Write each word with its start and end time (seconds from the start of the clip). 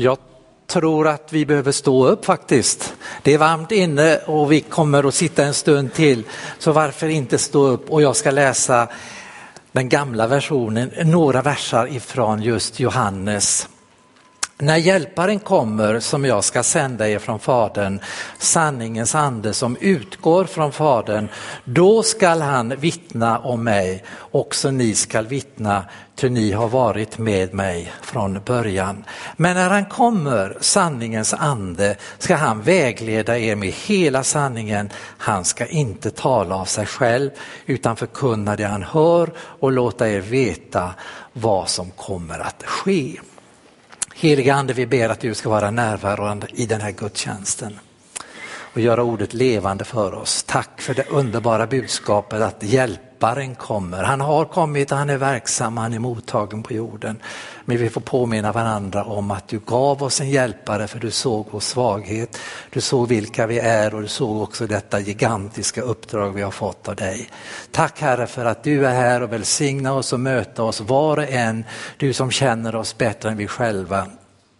Jag 0.00 0.18
tror 0.66 1.08
att 1.08 1.32
vi 1.32 1.46
behöver 1.46 1.72
stå 1.72 2.06
upp 2.06 2.24
faktiskt. 2.24 2.94
Det 3.22 3.34
är 3.34 3.38
varmt 3.38 3.72
inne 3.72 4.16
och 4.16 4.52
vi 4.52 4.60
kommer 4.60 5.08
att 5.08 5.14
sitta 5.14 5.44
en 5.44 5.54
stund 5.54 5.92
till. 5.92 6.24
Så 6.58 6.72
varför 6.72 7.08
inte 7.08 7.38
stå 7.38 7.66
upp 7.66 7.90
och 7.90 8.02
jag 8.02 8.16
ska 8.16 8.30
läsa 8.30 8.88
den 9.72 9.88
gamla 9.88 10.26
versionen, 10.26 10.90
några 11.04 11.42
versar 11.42 11.86
ifrån 11.86 12.42
just 12.42 12.80
Johannes 12.80 13.68
när 14.60 14.76
hjälparen 14.76 15.38
kommer 15.38 16.00
som 16.00 16.24
jag 16.24 16.44
ska 16.44 16.62
sända 16.62 17.08
er 17.08 17.18
från 17.18 17.38
Fadern, 17.38 18.00
sanningens 18.38 19.14
ande 19.14 19.54
som 19.54 19.76
utgår 19.80 20.44
från 20.44 20.72
Fadern, 20.72 21.28
då 21.64 22.02
skall 22.02 22.40
han 22.40 22.68
vittna 22.68 23.38
om 23.38 23.64
mig, 23.64 24.04
också 24.30 24.70
ni 24.70 24.94
skall 24.94 25.26
vittna, 25.26 25.84
ty 26.14 26.28
ni 26.28 26.52
har 26.52 26.68
varit 26.68 27.18
med 27.18 27.54
mig 27.54 27.92
från 28.02 28.40
början. 28.44 29.04
Men 29.36 29.56
när 29.56 29.70
han 29.70 29.84
kommer, 29.84 30.56
sanningens 30.60 31.34
ande, 31.34 31.96
ska 32.18 32.36
han 32.36 32.62
vägleda 32.62 33.38
er 33.38 33.56
med 33.56 33.72
hela 33.72 34.24
sanningen. 34.24 34.90
Han 35.18 35.44
ska 35.44 35.66
inte 35.66 36.10
tala 36.10 36.54
av 36.56 36.64
sig 36.64 36.86
själv, 36.86 37.30
utan 37.66 37.96
förkunna 37.96 38.56
det 38.56 38.64
han 38.64 38.82
hör 38.82 39.30
och 39.38 39.72
låta 39.72 40.08
er 40.08 40.20
veta 40.20 40.94
vad 41.32 41.68
som 41.68 41.90
kommer 41.90 42.38
att 42.38 42.62
ske. 42.62 43.18
Heliga 44.20 44.54
Ande, 44.54 44.72
vi 44.72 44.86
ber 44.86 45.08
att 45.08 45.20
du 45.20 45.34
ska 45.34 45.48
vara 45.48 45.70
närvarande 45.70 46.46
i 46.54 46.66
den 46.66 46.80
här 46.80 46.90
gudstjänsten 46.90 47.78
och 48.74 48.80
göra 48.80 49.02
ordet 49.02 49.34
levande 49.34 49.84
för 49.84 50.14
oss. 50.14 50.42
Tack 50.42 50.80
för 50.80 50.94
det 50.94 51.08
underbara 51.08 51.66
budskapet 51.66 52.42
att 52.42 52.62
hjälparen 53.18 53.54
kommer. 53.54 54.02
Han 54.02 54.20
har 54.20 54.44
kommit 54.44 54.92
och 54.92 54.98
han 54.98 55.10
är 55.10 55.16
verksam, 55.16 55.76
han 55.76 55.94
är 55.94 55.98
mottagen 55.98 56.62
på 56.62 56.72
jorden. 56.74 57.20
Men 57.64 57.76
vi 57.76 57.90
får 57.90 58.00
påminna 58.00 58.52
varandra 58.52 59.04
om 59.04 59.30
att 59.30 59.48
du 59.48 59.58
gav 59.58 60.02
oss 60.02 60.20
en 60.20 60.30
hjälpare 60.30 60.86
för 60.86 60.98
du 60.98 61.10
såg 61.10 61.46
vår 61.50 61.60
svaghet, 61.60 62.38
du 62.70 62.80
såg 62.80 63.08
vilka 63.08 63.46
vi 63.46 63.58
är 63.58 63.94
och 63.94 64.02
du 64.02 64.08
såg 64.08 64.42
också 64.42 64.66
detta 64.66 65.00
gigantiska 65.00 65.82
uppdrag 65.82 66.32
vi 66.32 66.42
har 66.42 66.50
fått 66.50 66.88
av 66.88 66.96
dig. 66.96 67.28
Tack 67.72 68.00
Herre 68.00 68.26
för 68.26 68.44
att 68.44 68.64
du 68.64 68.86
är 68.86 68.94
här 68.94 69.22
och 69.22 69.32
välsigna 69.32 69.92
oss 69.92 70.12
och 70.12 70.20
möta 70.20 70.62
oss 70.62 70.80
var 70.80 71.16
och 71.16 71.28
en, 71.28 71.64
du 71.96 72.12
som 72.12 72.30
känner 72.30 72.76
oss 72.76 72.98
bättre 72.98 73.30
än 73.30 73.36
vi 73.36 73.46
själva. 73.46 74.06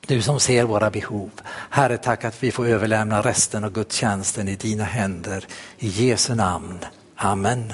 Du 0.06 0.22
som 0.22 0.40
ser 0.40 0.64
våra 0.64 0.90
behov. 0.90 1.30
Herre, 1.70 1.98
tack 1.98 2.24
att 2.24 2.42
vi 2.42 2.50
får 2.50 2.66
överlämna 2.66 3.20
resten 3.20 3.64
av 3.64 3.72
gudstjänsten 3.72 4.48
i 4.48 4.56
dina 4.56 4.84
händer. 4.84 5.44
I 5.78 5.88
Jesu 5.88 6.34
namn. 6.34 6.78
Amen. 7.16 7.72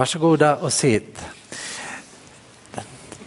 Varsågoda 0.00 0.56
och 0.56 0.72
sitt. 0.72 1.18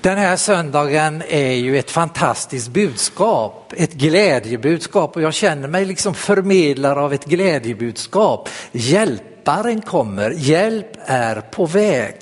Den 0.02 0.17
här 0.17 0.35
söndagen 0.38 1.23
är 1.27 1.53
ju 1.53 1.79
ett 1.79 1.91
fantastiskt 1.91 2.67
budskap, 2.67 3.73
ett 3.77 3.93
glädjebudskap 3.93 5.16
och 5.16 5.21
jag 5.21 5.33
känner 5.33 5.67
mig 5.67 5.85
liksom 5.85 6.13
förmedlare 6.13 6.99
av 6.99 7.13
ett 7.13 7.25
glädjebudskap. 7.25 8.49
Hjälparen 8.71 9.81
kommer, 9.81 10.31
hjälp 10.31 10.97
är 11.05 11.41
på 11.41 11.66
väg. 11.66 12.16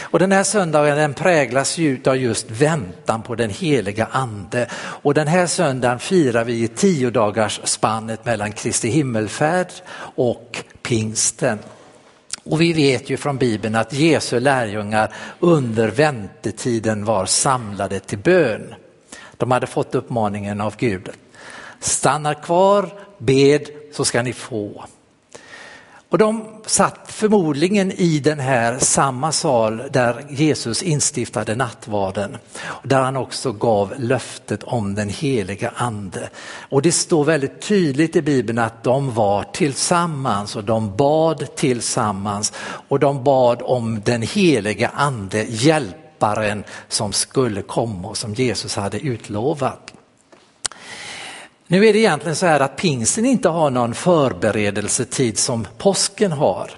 Och 0.00 0.18
den 0.18 0.32
här 0.32 0.44
söndagen 0.44 0.96
den 0.96 1.14
präglas 1.14 1.78
ju 1.78 2.00
av 2.06 2.16
just 2.16 2.50
väntan 2.50 3.22
på 3.22 3.34
den 3.34 3.50
heliga 3.50 4.08
ande. 4.10 4.66
Och 4.74 5.14
den 5.14 5.28
här 5.28 5.46
söndagen 5.46 5.98
firar 5.98 6.44
vi 6.44 6.68
tio 6.68 7.10
dagars 7.10 7.60
spannet 7.64 8.24
mellan 8.24 8.52
Kristi 8.52 8.88
himmelfärd 8.88 9.72
och 10.14 10.64
pingsten. 10.82 11.58
Och 12.44 12.60
vi 12.60 12.72
vet 12.72 13.10
ju 13.10 13.16
från 13.16 13.38
Bibeln 13.38 13.74
att 13.74 13.92
Jesu 13.92 14.40
lärjungar 14.40 15.14
under 15.40 15.88
väntetiden 15.88 17.04
var 17.04 17.26
samlade 17.26 18.00
till 18.00 18.18
bön. 18.18 18.74
De 19.36 19.50
hade 19.50 19.66
fått 19.66 19.94
uppmaningen 19.94 20.60
av 20.60 20.76
Gud. 20.76 21.10
Stanna 21.80 22.34
kvar, 22.34 22.88
bed 23.18 23.68
så 23.92 24.04
ska 24.04 24.22
ni 24.22 24.32
få. 24.32 24.84
Och 26.12 26.18
de 26.18 26.44
satt 26.66 26.98
förmodligen 27.06 27.92
i 27.92 28.18
den 28.18 28.40
här 28.40 28.78
samma 28.78 29.32
sal 29.32 29.82
där 29.90 30.24
Jesus 30.30 30.82
instiftade 30.82 31.54
nattvarden. 31.54 32.36
Där 32.82 33.00
han 33.00 33.16
också 33.16 33.52
gav 33.52 33.94
löftet 33.98 34.62
om 34.62 34.94
den 34.94 35.08
heliga 35.08 35.72
ande. 35.76 36.30
Och 36.70 36.82
det 36.82 36.92
står 36.92 37.24
väldigt 37.24 37.60
tydligt 37.60 38.16
i 38.16 38.22
Bibeln 38.22 38.58
att 38.58 38.84
de 38.84 39.14
var 39.14 39.42
tillsammans 39.42 40.56
och 40.56 40.64
de 40.64 40.96
bad 40.96 41.56
tillsammans. 41.56 42.52
Och 42.88 43.00
de 43.00 43.24
bad 43.24 43.62
om 43.62 44.00
den 44.04 44.22
heliga 44.22 44.88
ande, 44.88 45.42
hjälparen 45.48 46.64
som 46.88 47.12
skulle 47.12 47.62
komma 47.62 48.08
och 48.08 48.16
som 48.16 48.34
Jesus 48.34 48.76
hade 48.76 49.00
utlovat. 49.00 49.92
Nu 51.72 51.86
är 51.86 51.92
det 51.92 51.98
egentligen 51.98 52.36
så 52.36 52.46
här 52.46 52.60
att 52.60 52.76
pingsten 52.76 53.24
inte 53.24 53.48
har 53.48 53.70
någon 53.70 53.94
förberedelsetid 53.94 55.38
som 55.38 55.66
påsken 55.78 56.32
har. 56.32 56.70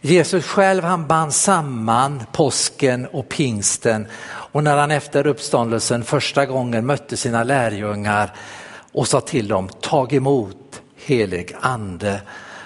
Jesus 0.00 0.44
själv 0.44 0.84
han 0.84 1.06
band 1.06 1.34
samman 1.34 2.22
påsken 2.32 3.06
och 3.06 3.28
pingsten 3.28 4.06
och 4.26 4.64
när 4.64 4.76
han 4.76 4.90
efter 4.90 5.26
uppståndelsen 5.26 6.04
första 6.04 6.46
gången 6.46 6.86
mötte 6.86 7.16
sina 7.16 7.44
lärjungar 7.44 8.34
och 8.92 9.08
sa 9.08 9.20
till 9.20 9.48
dem, 9.48 9.68
tag 9.80 10.12
emot 10.12 10.82
helig 10.96 11.56
ande, 11.60 12.20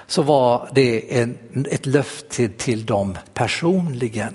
så 0.07 0.23
var 0.23 0.69
det 0.75 1.21
en, 1.21 1.39
ett 1.71 1.87
löfte 1.87 2.49
till 2.49 2.87
dem 2.87 3.19
personligen. 3.35 4.35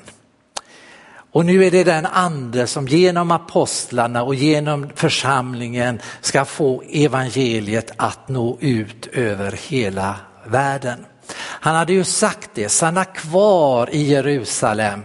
Och 1.37 1.45
nu 1.45 1.65
är 1.65 1.71
det 1.71 1.83
den 1.83 2.05
ande 2.05 2.67
som 2.67 2.87
genom 2.87 3.31
apostlarna 3.31 4.23
och 4.23 4.35
genom 4.35 4.89
församlingen 4.95 6.01
ska 6.21 6.45
få 6.45 6.83
evangeliet 6.89 7.91
att 7.95 8.29
nå 8.29 8.57
ut 8.61 9.07
över 9.07 9.51
hela 9.67 10.15
världen. 10.45 11.05
Han 11.37 11.75
hade 11.75 11.93
ju 11.93 12.03
sagt 12.03 12.49
det, 12.53 12.69
stanna 12.69 13.05
kvar 13.05 13.89
i 13.91 14.03
Jerusalem 14.03 15.03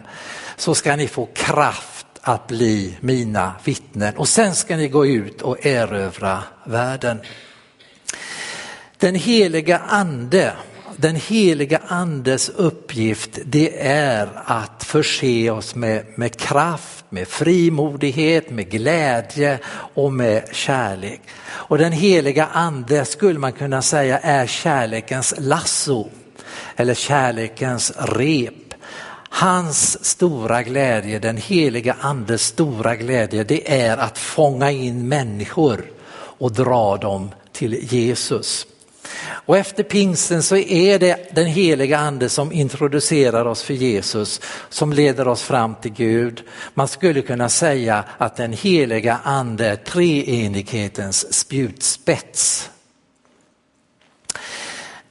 så 0.57 0.75
ska 0.75 0.97
ni 0.97 1.09
få 1.09 1.29
kraft 1.35 2.07
att 2.21 2.47
bli 2.47 2.97
mina 3.01 3.53
vittnen 3.65 4.17
och 4.17 4.29
sen 4.29 4.55
ska 4.55 4.77
ni 4.77 4.89
gå 4.89 5.07
ut 5.07 5.43
och 5.43 5.67
erövra 5.67 6.43
världen. 6.65 7.21
Den 8.99 9.15
heliga 9.15 9.79
ande 9.79 10.53
den 10.97 11.17
heliga 11.17 11.81
andes 11.87 12.49
uppgift 12.49 13.39
det 13.45 13.87
är 13.87 14.29
att 14.45 14.85
förse 14.85 15.51
oss 15.51 15.75
med, 15.75 16.05
med 16.17 16.37
kraft, 16.37 17.05
med 17.09 17.29
frimodighet, 17.29 18.51
med 18.51 18.71
glädje 18.71 19.59
och 19.95 20.13
med 20.13 20.49
kärlek. 20.53 21.21
Och 21.45 21.79
den 21.79 21.93
heliga 21.93 22.47
ande 22.47 23.05
skulle 23.05 23.39
man 23.39 23.53
kunna 23.53 23.83
säga 23.83 24.19
är 24.19 24.47
kärlekens 24.47 25.35
lasso 25.39 26.09
eller 26.77 26.95
kärlekens 26.95 27.93
rep. 27.99 28.75
Hans 29.31 30.05
stora 30.05 30.63
glädje, 30.63 31.19
den 31.19 31.37
heliga 31.37 31.97
andes 32.01 32.43
stora 32.43 32.97
glädje, 32.97 33.45
det 33.45 33.81
är 33.81 33.97
att 33.97 34.19
fånga 34.19 34.71
in 34.71 35.09
människor 35.09 35.85
och 36.15 36.53
dra 36.53 36.97
dem 36.97 37.31
till 37.53 37.95
Jesus. 37.95 38.67
Och 39.21 39.57
efter 39.57 39.83
pingsten 39.83 40.43
så 40.43 40.57
är 40.57 40.99
det 40.99 41.35
den 41.35 41.47
heliga 41.47 41.99
ande 41.99 42.29
som 42.29 42.53
introducerar 42.53 43.45
oss 43.45 43.63
för 43.63 43.75
Jesus, 43.75 44.41
som 44.69 44.93
leder 44.93 45.29
oss 45.29 45.43
fram 45.43 45.75
till 45.75 45.93
Gud. 45.93 46.43
Man 46.75 46.89
skulle 46.89 47.23
kunna 47.23 47.49
säga 47.49 48.05
att 48.19 48.37
den 48.37 48.53
heliga 48.53 49.19
ande 49.25 49.67
är 49.67 49.77
treenighetens 49.77 51.35
spjutspets. 51.35 52.71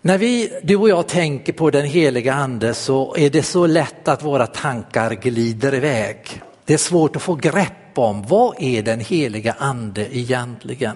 När 0.01 0.17
vi, 0.17 0.59
du 0.63 0.75
och 0.75 0.89
jag 0.89 1.07
tänker 1.07 1.53
på 1.53 1.69
den 1.69 1.85
heliga 1.85 2.33
ande 2.33 2.73
så 2.73 3.15
är 3.15 3.29
det 3.29 3.43
så 3.43 3.67
lätt 3.67 4.07
att 4.07 4.23
våra 4.23 4.47
tankar 4.47 5.11
glider 5.11 5.75
iväg. 5.75 6.41
Det 6.65 6.73
är 6.73 6.77
svårt 6.77 7.15
att 7.15 7.21
få 7.21 7.35
grepp 7.35 7.80
om 7.97 8.23
vad 8.27 8.55
är 8.59 8.81
den 8.81 8.99
heliga 8.99 9.55
ande 9.59 10.17
egentligen. 10.17 10.95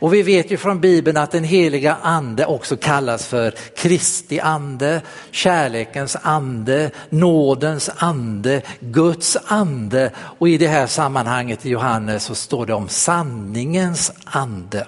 Och 0.00 0.14
vi 0.14 0.22
vet 0.22 0.50
ju 0.50 0.56
från 0.56 0.80
Bibeln 0.80 1.16
att 1.16 1.30
den 1.30 1.44
heliga 1.44 1.96
ande 2.02 2.46
också 2.46 2.76
kallas 2.76 3.26
för 3.26 3.54
Kristi 3.76 4.40
ande, 4.40 5.00
kärlekens 5.30 6.16
ande, 6.22 6.90
nådens 7.08 7.90
ande, 7.96 8.62
Guds 8.80 9.36
ande 9.46 10.10
och 10.16 10.48
i 10.48 10.58
det 10.58 10.68
här 10.68 10.86
sammanhanget 10.86 11.66
i 11.66 11.70
Johannes 11.70 12.24
så 12.24 12.34
står 12.34 12.66
det 12.66 12.74
om 12.74 12.88
sanningens 12.88 14.12
ande. 14.24 14.86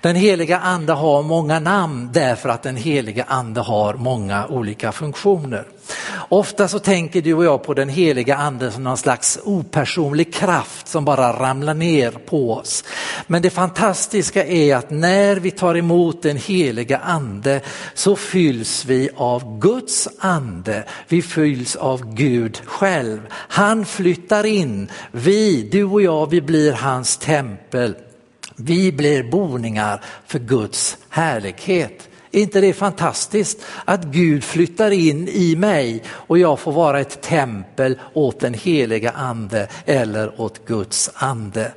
Den 0.00 0.16
heliga 0.16 0.58
ande 0.58 0.92
har 0.92 1.22
många 1.22 1.58
namn 1.58 2.10
därför 2.12 2.48
att 2.48 2.62
den 2.62 2.76
heliga 2.76 3.24
ande 3.28 3.60
har 3.60 3.94
många 3.94 4.46
olika 4.46 4.92
funktioner. 4.92 5.64
Ofta 6.28 6.68
så 6.68 6.78
tänker 6.78 7.22
du 7.22 7.34
och 7.34 7.44
jag 7.44 7.62
på 7.64 7.74
den 7.74 7.88
heliga 7.88 8.36
anden 8.36 8.72
som 8.72 8.84
någon 8.84 8.96
slags 8.96 9.38
opersonlig 9.44 10.34
kraft 10.34 10.88
som 10.88 11.04
bara 11.04 11.32
ramlar 11.32 11.74
ner 11.74 12.10
på 12.10 12.52
oss. 12.52 12.84
Men 13.26 13.42
det 13.42 13.50
fantastiska 13.50 14.46
är 14.46 14.76
att 14.76 14.90
när 14.90 15.36
vi 15.36 15.50
tar 15.50 15.76
emot 15.76 16.22
den 16.22 16.36
heliga 16.36 16.98
ande 16.98 17.60
så 17.94 18.16
fylls 18.16 18.84
vi 18.84 19.08
av 19.16 19.58
Guds 19.58 20.08
ande. 20.18 20.84
Vi 21.08 21.22
fylls 21.22 21.76
av 21.76 22.14
Gud 22.14 22.60
själv. 22.64 23.20
Han 23.32 23.84
flyttar 23.84 24.46
in. 24.46 24.90
Vi, 25.10 25.68
du 25.72 25.84
och 25.84 26.02
jag, 26.02 26.30
vi 26.30 26.40
blir 26.40 26.72
hans 26.72 27.16
tempel. 27.16 27.96
Vi 28.56 28.92
blir 28.92 29.22
boningar 29.22 30.04
för 30.26 30.38
Guds 30.38 30.96
härlighet. 31.08 32.08
Är 32.36 32.40
inte 32.40 32.60
det 32.60 32.72
fantastiskt 32.72 33.58
att 33.84 34.04
Gud 34.04 34.44
flyttar 34.44 34.90
in 34.90 35.28
i 35.28 35.56
mig 35.56 36.02
och 36.08 36.38
jag 36.38 36.60
får 36.60 36.72
vara 36.72 37.00
ett 37.00 37.22
tempel 37.22 37.98
åt 38.12 38.40
den 38.40 38.54
heliga 38.54 39.10
ande 39.10 39.68
eller 39.84 40.40
åt 40.40 40.66
Guds 40.66 41.10
ande. 41.14 41.72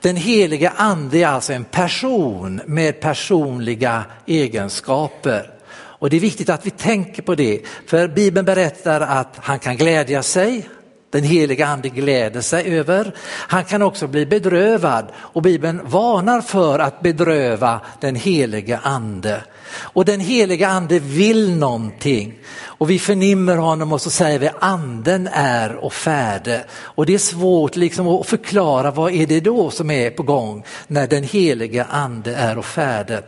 Den 0.00 0.16
heliga 0.16 0.72
ande 0.76 1.18
är 1.18 1.26
alltså 1.26 1.52
en 1.52 1.64
person 1.64 2.60
med 2.66 3.00
personliga 3.00 4.04
egenskaper. 4.26 5.50
Och 5.70 6.10
det 6.10 6.16
är 6.16 6.20
viktigt 6.20 6.48
att 6.48 6.66
vi 6.66 6.70
tänker 6.70 7.22
på 7.22 7.34
det, 7.34 7.60
för 7.86 8.08
Bibeln 8.08 8.46
berättar 8.46 9.00
att 9.00 9.36
han 9.36 9.58
kan 9.58 9.76
glädja 9.76 10.22
sig, 10.22 10.68
den 11.10 11.24
heliga 11.24 11.66
ande 11.66 11.88
gläder 11.88 12.40
sig 12.40 12.78
över. 12.78 13.14
Han 13.26 13.64
kan 13.64 13.82
också 13.82 14.06
bli 14.06 14.26
bedrövad 14.26 15.06
och 15.16 15.42
Bibeln 15.42 15.80
varnar 15.84 16.40
för 16.40 16.78
att 16.78 17.00
bedröva 17.00 17.80
den 18.00 18.14
heliga 18.16 18.80
ande. 18.82 19.42
Och 19.76 20.04
den 20.04 20.20
heliga 20.20 20.68
ande 20.68 20.98
vill 20.98 21.56
någonting 21.56 22.38
och 22.60 22.90
vi 22.90 22.98
förnimmer 22.98 23.56
honom 23.56 23.92
och 23.92 24.00
så 24.00 24.10
säger 24.10 24.38
vi 24.38 24.50
anden 24.60 25.28
är 25.32 25.74
och 25.74 25.92
färde. 25.92 26.64
Och 26.70 27.06
det 27.06 27.14
är 27.14 27.18
svårt 27.18 27.76
liksom 27.76 28.08
att 28.08 28.26
förklara 28.26 28.90
vad 28.90 29.12
är 29.12 29.26
det 29.26 29.40
då 29.40 29.70
som 29.70 29.90
är 29.90 30.10
på 30.10 30.22
gång 30.22 30.64
när 30.86 31.06
den 31.06 31.22
heliga 31.22 31.84
ande 31.84 32.34
är 32.34 32.58
och 32.58 32.64
färde. 32.64 33.22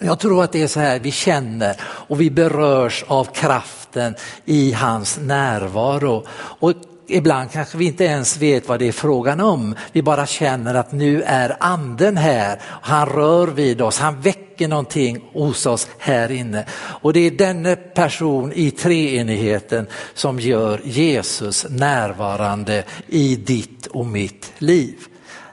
Jag 0.00 0.18
tror 0.18 0.44
att 0.44 0.52
det 0.52 0.62
är 0.62 0.66
så 0.66 0.80
här 0.80 0.98
vi 0.98 1.10
känner 1.10 1.76
och 1.82 2.20
vi 2.20 2.30
berörs 2.30 3.04
av 3.08 3.24
kraften 3.24 4.14
i 4.44 4.72
hans 4.72 5.18
närvaro. 5.18 6.26
Och 6.36 6.72
ibland 7.10 7.50
kanske 7.50 7.78
vi 7.78 7.84
inte 7.84 8.04
ens 8.04 8.36
vet 8.36 8.68
vad 8.68 8.78
det 8.78 8.88
är 8.88 8.92
frågan 8.92 9.40
om. 9.40 9.74
Vi 9.92 10.02
bara 10.02 10.26
känner 10.26 10.74
att 10.74 10.92
nu 10.92 11.22
är 11.22 11.56
anden 11.60 12.16
här. 12.16 12.58
Han 12.62 13.08
rör 13.08 13.46
vid 13.46 13.82
oss, 13.82 13.98
han 13.98 14.20
väcker 14.20 14.68
någonting 14.68 15.24
hos 15.32 15.66
oss 15.66 15.88
här 15.98 16.30
inne. 16.30 16.66
Och 16.74 17.12
det 17.12 17.20
är 17.20 17.30
denne 17.30 17.76
person 17.76 18.52
i 18.52 18.70
treenigheten 18.70 19.86
som 20.14 20.40
gör 20.40 20.80
Jesus 20.84 21.66
närvarande 21.70 22.84
i 23.06 23.36
ditt 23.36 23.86
och 23.86 24.06
mitt 24.06 24.52
liv. 24.58 24.96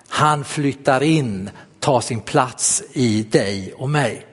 Han 0.10 0.44
flyttar 0.44 1.04
in, 1.04 1.50
tar 1.80 2.02
sin 2.02 2.22
plats 2.22 2.84
i 2.94 3.24
dig 3.24 3.74
och 3.78 3.90
mig. 3.90 4.26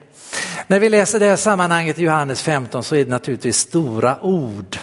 När 0.67 0.81
vi 0.81 0.89
läser 0.89 1.21
det 1.21 1.27
här 1.27 1.37
sammanhanget 1.37 1.99
i 1.99 2.03
Johannes 2.03 2.43
15 2.43 2.85
så 2.85 2.95
är 2.95 3.05
det 3.05 3.11
naturligtvis 3.11 3.57
stora 3.59 4.23
ord 4.23 4.79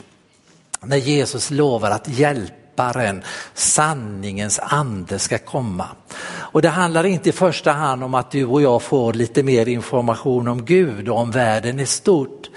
när 0.86 0.98
Jesus 0.98 1.51
lovar 1.51 1.92
att 1.92 2.07
hjälparen, 2.07 3.24
sanningens 3.54 4.60
ande 4.60 5.19
ska 5.19 5.38
komma. 5.38 5.88
Och 6.28 6.62
det 6.62 6.69
handlar 6.69 7.06
inte 7.06 7.30
i 7.30 7.31
första 7.31 7.72
hand 7.72 8.04
om 8.04 8.13
att 8.13 8.31
du 8.31 8.45
och 8.45 8.62
jag 8.62 8.81
får 8.81 9.13
lite 9.13 9.44
mer 9.44 9.68
information 9.68 10.48
om 10.48 10.66
Gud 10.66 11.10
och 11.10 11.18
om 11.18 11.31
världen 11.31 11.80
i 11.80 11.86
stort. 11.86 12.50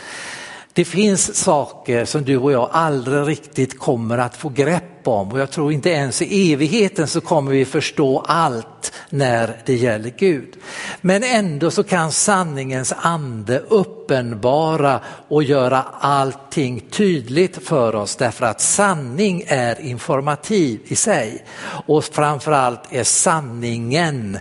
Det 0.76 0.85
finns 0.85 1.37
saker 1.37 2.05
som 2.05 2.25
du 2.25 2.37
och 2.37 2.53
jag 2.53 2.69
aldrig 2.73 3.29
riktigt 3.29 3.79
kommer 3.79 4.19
att 4.19 4.37
få 4.37 4.49
grepp 4.49 5.09
om 5.09 5.32
och 5.32 5.38
jag 5.38 5.50
tror 5.50 5.73
inte 5.73 5.91
ens 5.91 6.23
i 6.23 6.53
evigheten 6.53 7.09
så 7.09 7.21
kommer 7.21 7.53
vi 7.53 7.65
förstå 7.65 8.25
allt 8.26 8.93
när 9.11 9.62
det 9.67 9.75
gäller 9.75 10.11
Gud. 10.19 10.56
Men 11.00 11.23
ändå 11.23 11.71
så 11.71 11.82
kan 11.82 12.12
sanningens 12.12 12.94
ande 12.97 13.59
uppenbara 13.59 15.00
och 15.29 15.43
göra 15.43 15.82
allting 16.00 16.81
tydligt 16.81 17.67
för 17.67 17.94
oss 17.94 18.17
därför 18.17 18.47
att 18.47 18.61
sanning 18.61 19.44
är 19.47 19.81
informativ 19.81 20.81
i 20.85 20.97
sig 20.97 21.44
och 21.87 22.05
framförallt 22.05 22.93
är 22.93 23.05
sanningen 23.05 24.38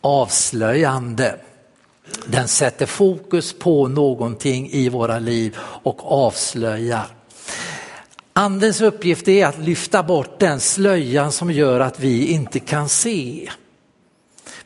avslöjande. 0.00 1.34
Den 2.26 2.48
sätter 2.48 2.86
fokus 2.86 3.52
på 3.58 3.88
någonting 3.88 4.68
i 4.70 4.88
våra 4.88 5.18
liv 5.18 5.56
och 5.60 6.12
avslöjar. 6.12 7.06
Andens 8.32 8.80
uppgift 8.80 9.28
är 9.28 9.46
att 9.46 9.58
lyfta 9.58 10.02
bort 10.02 10.38
den 10.38 10.60
slöjan 10.60 11.32
som 11.32 11.50
gör 11.50 11.80
att 11.80 12.00
vi 12.00 12.26
inte 12.26 12.60
kan 12.60 12.88
se. 12.88 13.50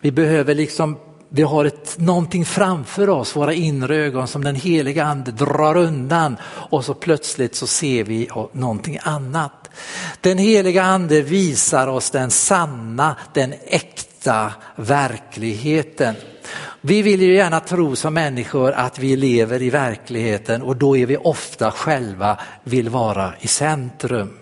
Vi 0.00 0.12
behöver 0.12 0.54
liksom, 0.54 0.98
vi 1.28 1.42
har 1.42 1.64
ett, 1.64 1.98
någonting 1.98 2.44
framför 2.44 3.08
oss, 3.08 3.36
våra 3.36 3.54
inre 3.54 3.96
ögon 3.96 4.28
som 4.28 4.44
den 4.44 4.56
heliga 4.56 5.04
ande 5.04 5.32
drar 5.32 5.76
undan 5.76 6.36
och 6.44 6.84
så 6.84 6.94
plötsligt 6.94 7.54
så 7.54 7.66
ser 7.66 8.04
vi 8.04 8.28
någonting 8.52 8.98
annat. 9.02 9.70
Den 10.20 10.38
heliga 10.38 10.82
ande 10.82 11.22
visar 11.22 11.86
oss 11.86 12.10
den 12.10 12.30
sanna, 12.30 13.16
den 13.32 13.54
äkta 13.66 14.11
verkligheten. 14.76 16.14
Vi 16.80 17.02
vill 17.02 17.22
ju 17.22 17.34
gärna 17.34 17.60
tro 17.60 17.96
som 17.96 18.14
människor 18.14 18.72
att 18.72 18.98
vi 18.98 19.16
lever 19.16 19.62
i 19.62 19.70
verkligheten 19.70 20.62
och 20.62 20.76
då 20.76 20.96
är 20.96 21.06
vi 21.06 21.16
ofta 21.16 21.70
själva 21.70 22.38
vill 22.64 22.88
vara 22.88 23.32
i 23.40 23.48
centrum. 23.48 24.38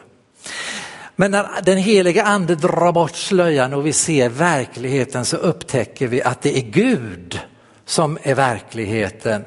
Men 1.16 1.30
när 1.30 1.46
den 1.62 1.78
heliga 1.78 2.24
ande 2.24 2.54
drar 2.54 2.92
bort 2.92 3.16
slöjan 3.16 3.74
och 3.74 3.86
vi 3.86 3.92
ser 3.92 4.28
verkligheten 4.28 5.24
så 5.24 5.36
upptäcker 5.36 6.06
vi 6.06 6.22
att 6.22 6.42
det 6.42 6.58
är 6.58 6.62
Gud 6.62 7.40
som 7.84 8.18
är 8.22 8.34
verkligheten 8.34 9.44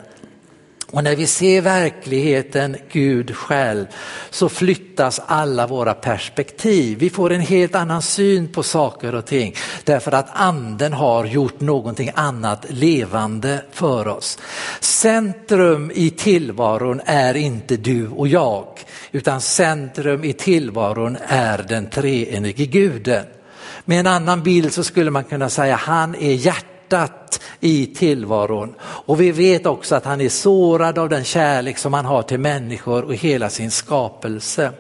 och 0.94 1.04
när 1.04 1.16
vi 1.16 1.28
ser 1.28 1.62
verkligheten, 1.62 2.78
Gud 2.92 3.36
själv, 3.36 3.86
så 4.30 4.50
flyttas 4.50 5.22
alla 5.26 5.68
våra 5.68 5.94
perspektiv. 5.94 6.98
Vi 7.00 7.10
får 7.10 7.32
en 7.32 7.42
helt 7.42 7.76
annan 7.76 8.02
syn 8.02 8.48
på 8.48 8.64
saker 8.64 9.16
och 9.16 9.26
ting 9.26 9.56
därför 9.84 10.12
att 10.12 10.30
anden 10.34 10.94
har 10.94 11.26
gjort 11.26 11.62
någonting 11.62 12.12
annat 12.16 12.66
levande 12.70 13.62
för 13.72 14.08
oss. 14.08 14.40
Centrum 14.80 15.92
i 15.96 16.10
tillvaron 16.10 17.02
är 17.06 17.34
inte 17.34 17.78
du 17.78 18.08
och 18.08 18.28
jag, 18.28 18.68
utan 19.12 19.42
centrum 19.42 20.24
i 20.24 20.34
tillvaron 20.34 21.18
är 21.28 21.66
den 21.70 21.90
treenige 21.90 22.66
guden. 22.66 23.26
Med 23.86 24.00
en 24.00 24.08
annan 24.08 24.44
bild 24.44 24.74
så 24.74 24.84
skulle 24.84 25.12
man 25.12 25.24
kunna 25.24 25.50
säga 25.50 25.76
han 25.76 26.16
är 26.16 26.34
hjärtat 26.34 26.73
hjärtat 26.92 27.42
i 27.60 27.86
tillvaron. 27.86 28.76
Och 28.82 29.22
vi 29.22 29.32
vet 29.32 29.66
också 29.66 29.96
att 29.96 30.06
han 30.06 30.22
är 30.22 30.30
sårad 30.30 30.98
av 30.98 31.10
den 31.10 31.24
kärlek 31.24 31.78
som 31.78 31.94
han 31.94 32.06
har 32.06 32.24
till 32.24 32.40
människor 32.40 33.04
och 33.04 33.16
hela 33.16 33.50
sin 33.50 33.72
skapelse. 33.72 34.72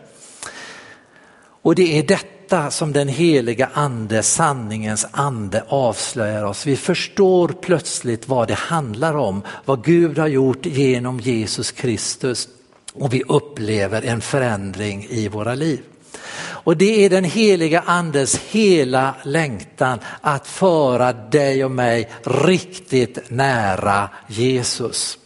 Och 1.64 1.76
det 1.76 2.00
är 2.00 2.04
detta 2.04 2.72
som 2.72 2.94
den 2.94 3.08
heliga 3.08 3.70
ande, 3.74 4.24
sanningens 4.24 5.08
ande 5.12 5.64
avslöjar 5.68 6.44
oss. 6.44 6.66
Vi 6.66 6.76
förstår 6.76 7.48
plötsligt 7.48 8.28
vad 8.28 8.48
det 8.48 8.54
handlar 8.54 9.16
om, 9.16 9.42
vad 9.66 9.83
Gud 9.86 10.18
har 10.18 10.28
gjort 10.28 10.66
genom 10.66 11.19
Jesus 11.19 11.72
Kristus 11.72 12.48
och 12.94 13.14
vi 13.14 13.24
upplever 13.24 14.02
en 14.02 14.22
förändring 14.22 15.07
i 15.10 15.28
våra 15.28 15.56
liv. 15.56 15.80
Och 16.63 16.77
det 16.77 17.06
är 17.06 17.09
den 17.09 17.23
heliga 17.23 17.83
andes 17.85 18.39
hela 18.39 19.15
längtan 19.23 19.99
att 20.21 20.47
föra 20.47 21.13
dig 21.13 21.65
och 21.65 21.71
mig 21.71 22.09
riktigt 22.23 23.30
nära 23.30 24.09
Jesus. 24.27 25.18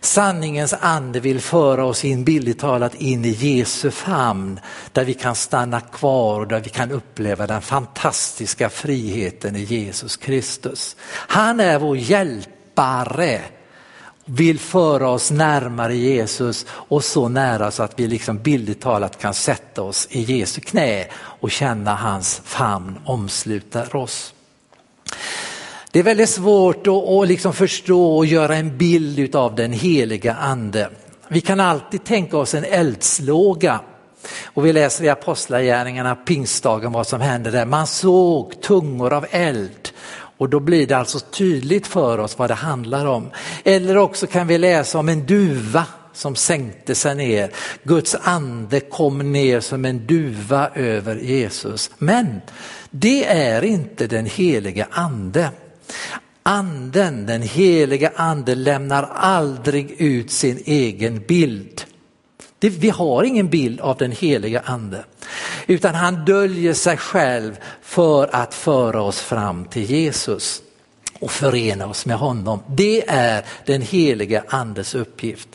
Sanningens 0.00 0.74
ande 0.80 1.20
vill 1.20 1.40
föra 1.40 1.84
oss 1.84 2.04
in, 2.04 2.24
billigt 2.24 2.58
talat, 2.58 2.94
in 2.94 3.24
i 3.24 3.28
Jesu 3.28 3.90
famn 3.90 4.60
där 4.92 5.04
vi 5.04 5.14
kan 5.14 5.34
stanna 5.34 5.80
kvar 5.80 6.40
och 6.40 6.48
där 6.48 6.60
vi 6.60 6.70
kan 6.70 6.90
uppleva 6.90 7.46
den 7.46 7.62
fantastiska 7.62 8.70
friheten 8.70 9.56
i 9.56 9.62
Jesus 9.62 10.16
Kristus. 10.16 10.96
Han 11.10 11.60
är 11.60 11.78
vår 11.78 11.96
hjälpare 11.96 13.40
vill 14.28 14.58
föra 14.58 15.08
oss 15.08 15.30
närmare 15.30 15.96
Jesus 15.96 16.66
och 16.68 17.04
så 17.04 17.28
nära 17.28 17.70
så 17.70 17.82
att 17.82 18.00
vi 18.00 18.06
liksom 18.06 18.38
bildligt 18.38 18.82
talat 18.82 19.18
kan 19.18 19.34
sätta 19.34 19.82
oss 19.82 20.08
i 20.10 20.20
Jesu 20.20 20.60
knä 20.60 21.06
och 21.14 21.50
känna 21.50 21.94
hans 21.94 22.40
famn 22.44 22.98
omsluta 23.04 23.98
oss. 23.98 24.34
Det 25.90 25.98
är 25.98 26.02
väldigt 26.02 26.30
svårt 26.30 26.86
att, 26.86 27.28
liksom 27.28 27.52
förstå 27.52 28.16
och 28.16 28.26
göra 28.26 28.56
en 28.56 28.78
bild 28.78 29.36
av 29.36 29.54
den 29.54 29.72
heliga 29.72 30.34
ande. 30.34 30.90
Vi 31.28 31.40
kan 31.40 31.60
alltid 31.60 32.04
tänka 32.04 32.36
oss 32.36 32.54
en 32.54 32.64
eldslåga 32.64 33.80
och 34.44 34.66
vi 34.66 34.72
läser 34.72 35.04
i 35.04 35.08
Apostlagärningarna 35.08 36.14
pingstdagen 36.14 36.92
vad 36.92 37.06
som 37.06 37.20
hände 37.20 37.50
där. 37.50 37.66
Man 37.66 37.86
såg 37.86 38.60
tungor 38.62 39.12
av 39.12 39.26
eld 39.30 39.85
och 40.38 40.48
då 40.48 40.60
blir 40.60 40.86
det 40.86 40.96
alltså 40.96 41.18
tydligt 41.18 41.86
för 41.86 42.18
oss 42.18 42.38
vad 42.38 42.50
det 42.50 42.54
handlar 42.54 43.06
om. 43.06 43.30
Eller 43.64 43.96
också 43.96 44.26
kan 44.26 44.46
vi 44.46 44.58
läsa 44.58 44.98
om 44.98 45.08
en 45.08 45.26
duva 45.26 45.86
som 46.12 46.36
sänkte 46.36 46.94
sig 46.94 47.14
ner. 47.14 47.50
Guds 47.82 48.16
ande 48.22 48.80
kom 48.80 49.32
ner 49.32 49.60
som 49.60 49.84
en 49.84 50.06
duva 50.06 50.70
över 50.74 51.16
Jesus. 51.16 51.90
Men 51.98 52.40
det 52.90 53.24
är 53.24 53.64
inte 53.64 54.06
den 54.06 54.26
heliga 54.26 54.86
ande. 54.90 55.50
Anden, 56.42 57.26
den 57.26 57.42
heliga 57.42 58.12
ande 58.16 58.54
lämnar 58.54 59.02
aldrig 59.14 59.90
ut 60.00 60.30
sin 60.30 60.62
egen 60.64 61.20
bild. 61.28 61.84
Det, 62.66 62.70
vi 62.70 62.90
har 62.90 63.24
ingen 63.24 63.48
bild 63.48 63.80
av 63.80 63.96
den 63.96 64.12
heliga 64.12 64.62
ande, 64.64 65.04
utan 65.66 65.94
han 65.94 66.24
döljer 66.24 66.74
sig 66.74 66.96
själv 66.96 67.58
för 67.82 68.28
att 68.32 68.54
föra 68.54 69.02
oss 69.02 69.20
fram 69.20 69.64
till 69.64 69.82
Jesus. 69.82 70.62
och 71.20 71.30
förena 71.30 71.86
oss 71.86 72.06
med 72.06 72.16
honom. 72.16 72.62
Det 72.68 73.08
är 73.08 73.44
den 73.66 73.82
helige 73.82 74.42
andes 74.48 74.94
uppgift. 74.94 75.48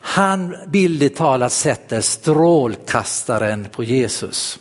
Han 0.00 0.56
bildligt 0.66 1.16
talat 1.16 1.52
sätter 1.52 2.00
strålkastaren 2.00 3.68
på 3.72 3.84
Jesus. 3.84 4.58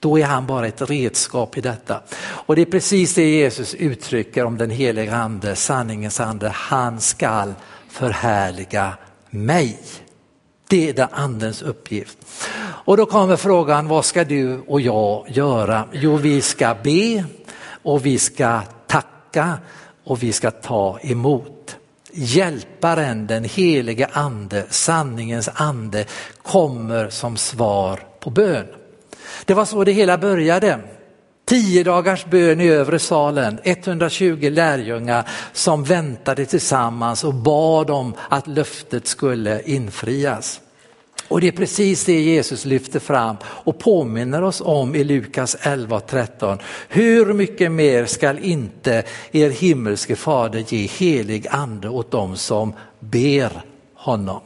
Då 0.00 0.18
är 0.18 0.24
han 0.24 0.46
bara 0.46 0.66
ett 0.66 0.90
redskap 0.90 1.58
i 1.58 1.60
detta. 1.60 2.00
Och 2.20 2.56
det 2.56 2.62
är 2.62 2.66
precis 2.66 3.14
det 3.14 3.30
Jesus 3.30 3.74
uttrycker 3.74 4.44
om 4.44 4.58
den 4.58 4.70
heliga 4.70 5.16
ande, 5.16 5.56
sanningens 5.56 6.20
ande. 6.20 6.48
Han 6.48 7.00
skall 7.00 7.54
förhärliga 7.88 8.92
mig. 9.30 9.78
Det 10.74 10.88
är 10.88 10.92
den 10.92 11.08
andens 11.12 11.62
uppgift. 11.62 12.18
Och 12.58 12.96
då 12.96 13.06
kommer 13.06 13.36
frågan, 13.36 13.88
vad 13.88 14.04
ska 14.04 14.24
du 14.24 14.60
och 14.66 14.80
jag 14.80 15.26
göra? 15.28 15.88
Jo, 15.92 16.16
vi 16.16 16.40
ska 16.42 16.76
be 16.82 17.24
och 17.82 18.06
vi 18.06 18.18
ska 18.18 18.60
tacka 18.86 19.58
och 20.04 20.22
vi 20.22 20.32
ska 20.32 20.50
ta 20.50 20.98
emot. 21.02 21.76
Hjälparen, 22.12 23.26
den 23.26 23.44
helige 23.44 24.08
ande, 24.12 24.66
sanningens 24.70 25.50
ande 25.54 26.04
kommer 26.42 27.10
som 27.10 27.36
svar 27.36 28.00
på 28.20 28.30
bön. 28.30 28.66
Det 29.44 29.54
var 29.54 29.64
så 29.64 29.84
det 29.84 29.92
hela 29.92 30.18
började. 30.18 30.80
Tio 31.46 31.84
dagars 31.84 32.24
bön 32.24 32.60
i 32.60 32.68
övre 32.68 32.98
salen, 32.98 33.58
120 33.62 34.50
lärjungar 34.50 35.28
som 35.52 35.84
väntade 35.84 36.46
tillsammans 36.46 37.24
och 37.24 37.34
bad 37.34 37.90
om 37.90 38.14
att 38.28 38.46
löftet 38.46 39.06
skulle 39.06 39.62
infrias. 39.62 40.60
Och 41.28 41.40
det 41.40 41.48
är 41.48 41.52
precis 41.52 42.04
det 42.04 42.20
Jesus 42.20 42.64
lyfter 42.64 43.00
fram 43.00 43.36
och 43.44 43.78
påminner 43.78 44.42
oss 44.42 44.62
om 44.64 44.94
i 44.94 45.04
Lukas 45.04 45.56
11 45.60 45.96
och 45.96 46.06
13. 46.06 46.58
Hur 46.88 47.32
mycket 47.32 47.72
mer 47.72 48.06
skall 48.06 48.38
inte 48.38 49.02
er 49.32 49.50
himmelske 49.50 50.16
fader 50.16 50.64
ge 50.68 50.86
helig 50.86 51.46
ande 51.50 51.88
åt 51.88 52.10
dem 52.10 52.36
som 52.36 52.72
ber 53.00 53.62
honom? 53.94 54.40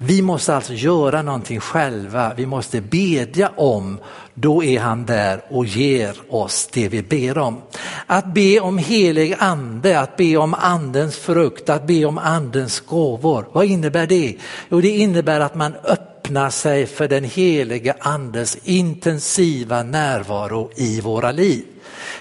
Vi 0.00 0.22
måste 0.22 0.54
alltså 0.54 0.72
göra 0.72 1.22
någonting 1.22 1.60
själva, 1.60 2.34
vi 2.36 2.46
måste 2.46 2.80
bedja 2.80 3.50
om, 3.56 3.98
då 4.34 4.64
är 4.64 4.80
han 4.80 5.06
där 5.06 5.42
och 5.50 5.66
ger 5.66 6.16
oss 6.28 6.68
det 6.72 6.88
vi 6.88 7.02
ber 7.02 7.38
om. 7.38 7.62
Att 8.06 8.34
be 8.34 8.60
om 8.60 8.78
helig 8.78 9.34
ande, 9.38 10.00
att 10.00 10.16
be 10.16 10.36
om 10.36 10.54
andens 10.54 11.16
frukt, 11.16 11.68
att 11.68 11.86
be 11.86 12.04
om 12.04 12.18
andens 12.18 12.80
gåvor. 12.80 13.48
Vad 13.52 13.64
innebär 13.64 14.06
det? 14.06 14.36
Jo, 14.68 14.80
det 14.80 14.88
innebär 14.88 15.40
att 15.40 15.54
man 15.54 15.74
öppnar 15.84 16.50
sig 16.50 16.86
för 16.86 17.08
den 17.08 17.24
helige 17.24 17.94
andes 18.00 18.58
intensiva 18.64 19.82
närvaro 19.82 20.70
i 20.76 21.00
våra 21.00 21.32
liv. 21.32 21.64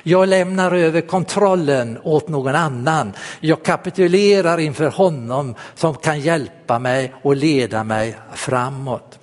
Jag 0.04 0.30
lämnar 0.30 0.72
över 0.72 1.02
kontrollen 1.02 1.98
åt 2.04 2.28
någon 2.28 2.56
annan. 2.56 3.14
Jag 3.40 3.64
kapitulerar 3.64 4.58
inför 4.58 4.88
honom 4.90 5.56
som 5.76 5.96
kan 5.96 6.20
hjälpa 6.20 6.80
mig 6.80 7.14
och 7.22 7.36
leda 7.36 7.84
mig 7.84 8.18
framåt. 8.34 9.20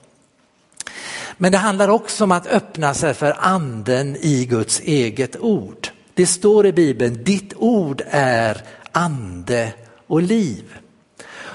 Men 1.36 1.52
det 1.52 1.58
handlar 1.58 1.88
också 1.88 2.24
om 2.24 2.32
att 2.32 2.46
öppna 2.46 2.94
sig 2.94 3.14
för 3.14 3.36
anden 3.38 4.16
i 4.20 4.46
Guds 4.46 4.80
eget 4.80 5.36
ord. 5.40 5.88
Det 6.14 6.26
står 6.26 6.66
i 6.66 6.72
Bibeln, 6.72 7.24
ditt 7.24 7.52
ord 7.56 8.02
är 8.10 8.62
ande 8.92 9.72
och 10.06 10.22
liv. 10.22 10.64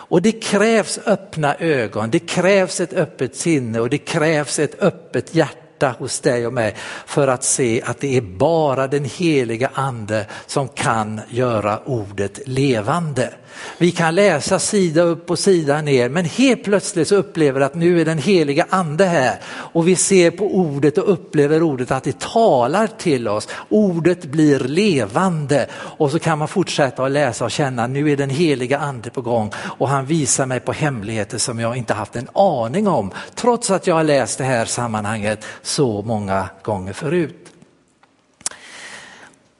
Och 0.09 0.21
det 0.21 0.31
krävs 0.31 0.99
öppna 1.05 1.55
ögon, 1.55 2.09
det 2.09 2.19
krävs 2.19 2.81
ett 2.81 2.93
öppet 2.93 3.35
sinne 3.35 3.79
och 3.79 3.89
det 3.89 3.97
krävs 3.97 4.59
ett 4.59 4.81
öppet 4.81 5.35
hjärta 5.35 5.68
hjärta 5.79 5.95
hos 5.99 6.19
dig 6.19 6.47
och 6.47 6.53
mig 6.53 6.75
för 7.05 7.27
att 7.27 7.43
se 7.43 7.81
att 7.85 7.99
det 7.99 8.17
är 8.17 8.21
bara 8.21 8.87
den 8.87 9.05
heliga 9.05 9.69
ande 9.73 10.25
som 10.47 10.67
kan 10.67 11.21
göra 11.29 11.79
ordet 11.85 12.39
levande. 12.45 13.33
Vi 13.77 13.91
kan 13.91 14.15
läsa 14.15 14.59
sida 14.59 15.01
upp 15.01 15.29
och 15.29 15.39
sida 15.39 15.81
ner 15.81 16.09
men 16.09 16.25
helt 16.25 16.63
plötsligt 16.63 17.07
så 17.07 17.15
upplever 17.15 17.59
vi 17.59 17.65
att 17.65 17.75
nu 17.75 18.01
är 18.01 18.05
den 18.05 18.17
heliga 18.17 18.65
ande 18.69 19.05
här 19.05 19.39
och 19.45 19.87
vi 19.87 19.95
ser 19.95 20.31
på 20.31 20.55
ordet 20.55 20.97
och 20.97 21.11
upplever 21.13 21.63
ordet 21.63 21.91
att 21.91 22.03
det 22.03 22.19
talar 22.19 22.87
till 22.87 23.27
oss. 23.27 23.47
Ordet 23.69 24.25
blir 24.25 24.59
levande 24.59 25.67
och 25.73 26.11
så 26.11 26.19
kan 26.19 26.37
man 26.37 26.47
fortsätta 26.47 27.03
att 27.03 27.11
läsa 27.11 27.45
och 27.45 27.51
känna 27.51 27.87
nu 27.87 28.11
är 28.11 28.17
den 28.17 28.29
heliga 28.29 28.79
ande 28.79 29.09
på 29.09 29.21
gång 29.21 29.51
och 29.57 29.89
han 29.89 30.05
visar 30.05 30.45
mig 30.45 30.59
på 30.59 30.71
hemligheter 30.71 31.37
som 31.37 31.59
jag 31.59 31.77
inte 31.77 31.93
haft 31.93 32.15
en 32.15 32.27
aning 32.33 32.87
om 32.87 33.11
trots 33.35 33.71
att 33.71 33.87
jag 33.87 33.95
har 33.95 34.03
läst 34.03 34.37
det 34.37 34.43
här 34.43 34.65
sammanhanget 34.65 35.45
så 35.69 36.01
många 36.01 36.49
gånger 36.63 36.93
förut. 36.93 37.53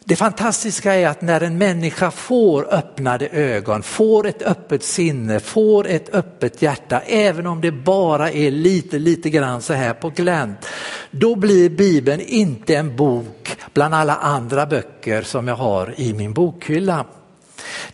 Det 0.03 0.15
fantastiska 0.15 0.95
är 0.95 1.07
att 1.07 1.21
när 1.21 1.41
en 1.41 1.57
människa 1.57 2.11
får 2.11 2.73
öppnade 2.73 3.27
ögon, 3.27 3.83
får 3.83 4.27
ett 4.27 4.41
öppet 4.41 4.83
sinne, 4.83 5.39
får 5.39 5.87
ett 5.87 6.15
öppet 6.15 6.61
hjärta, 6.61 6.99
även 6.99 7.47
om 7.47 7.61
det 7.61 7.71
bara 7.71 8.31
är 8.31 8.51
lite, 8.51 8.99
lite 8.99 9.29
grann 9.29 9.61
så 9.61 9.73
här 9.73 9.93
på 9.93 10.09
glänt, 10.09 10.65
då 11.11 11.35
blir 11.35 11.69
Bibeln 11.69 12.21
inte 12.21 12.75
en 12.75 12.95
bok 12.95 13.57
bland 13.73 13.95
alla 13.95 14.15
andra 14.15 14.65
böcker 14.65 15.21
som 15.21 15.47
jag 15.47 15.55
har 15.55 15.93
i 15.97 16.13
min 16.13 16.33
bokhylla. 16.33 17.05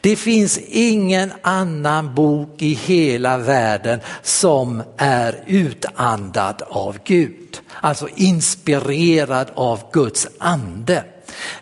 Det 0.01 0.15
finns 0.15 0.59
ingen 0.67 1.31
annan 1.41 2.15
bok 2.15 2.61
i 2.61 2.73
hela 2.73 3.37
världen 3.37 3.99
som 4.21 4.83
är 4.97 5.43
utandad 5.47 6.61
av 6.67 6.97
Gud, 7.03 7.61
alltså 7.81 8.07
inspirerad 8.15 9.47
av 9.55 9.81
Guds 9.91 10.27
ande. 10.37 11.03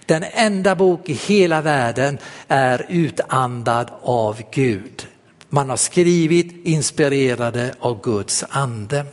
Den 0.05 0.24
enda 0.33 0.75
bok 0.75 1.10
i 1.10 1.13
hela 1.13 1.62
världen 1.62 2.17
är 2.48 2.86
utandad 2.89 3.91
av 4.01 4.41
Gud. 4.51 5.07
Man 5.50 5.69
har 5.69 5.77
skrivit 5.77 6.65
inspirerade 6.65 7.74
av 7.79 8.01
Guds 8.01 8.43
ande. 8.50 9.05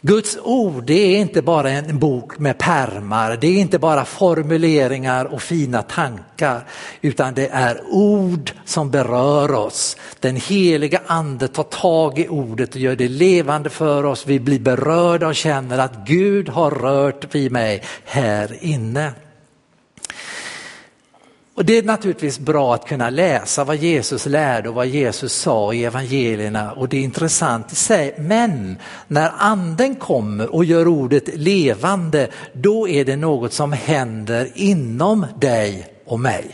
Guds 0.00 0.38
ord 0.42 0.84
det 0.84 1.16
är 1.16 1.18
inte 1.18 1.42
bara 1.42 1.70
en 1.70 1.98
bok 1.98 2.38
med 2.38 2.58
pärmar, 2.58 3.36
det 3.40 3.46
är 3.46 3.60
inte 3.60 3.78
bara 3.78 4.04
formuleringar 4.04 5.24
och 5.24 5.42
fina 5.42 5.82
tankar, 5.82 6.66
utan 7.00 7.34
det 7.34 7.48
är 7.48 7.80
ord 7.90 8.52
som 8.64 8.90
berör 8.90 9.54
oss. 9.54 9.96
Den 10.20 10.36
heliga 10.36 11.00
ande 11.06 11.48
tar 11.48 11.62
tag 11.62 12.18
i 12.18 12.28
ordet 12.28 12.74
och 12.74 12.80
gör 12.80 12.96
det 12.96 13.08
levande 13.08 13.70
för 13.70 14.04
oss. 14.04 14.26
Vi 14.26 14.40
blir 14.40 14.60
berörda 14.60 15.26
och 15.26 15.34
känner 15.34 15.78
att 15.78 16.06
Gud 16.06 16.48
har 16.48 16.70
rört 16.70 17.34
vid 17.34 17.52
mig 17.52 17.82
här 18.04 18.56
inne. 18.60 19.12
Och 21.58 21.64
det 21.64 21.78
är 21.78 21.82
naturligtvis 21.82 22.38
bra 22.38 22.74
att 22.74 22.88
kunna 22.88 23.10
läsa 23.10 23.64
vad 23.64 23.76
Jesus 23.76 24.26
lärde 24.26 24.68
och 24.68 24.74
vad 24.74 24.86
Jesus 24.86 25.32
sa 25.32 25.72
i 25.72 25.84
evangelierna 25.84 26.72
och 26.72 26.88
det 26.88 26.96
är 26.96 27.00
intressant 27.00 27.72
i 27.72 27.74
sig. 27.74 28.14
Men 28.18 28.76
när 29.08 29.32
anden 29.38 29.94
kommer 29.94 30.54
och 30.54 30.64
gör 30.64 30.88
ordet 30.88 31.36
levande, 31.36 32.28
då 32.52 32.88
är 32.88 33.04
det 33.04 33.16
något 33.16 33.52
som 33.52 33.72
händer 33.72 34.50
inom 34.54 35.26
dig 35.40 35.86
och 36.06 36.20
mig. 36.20 36.50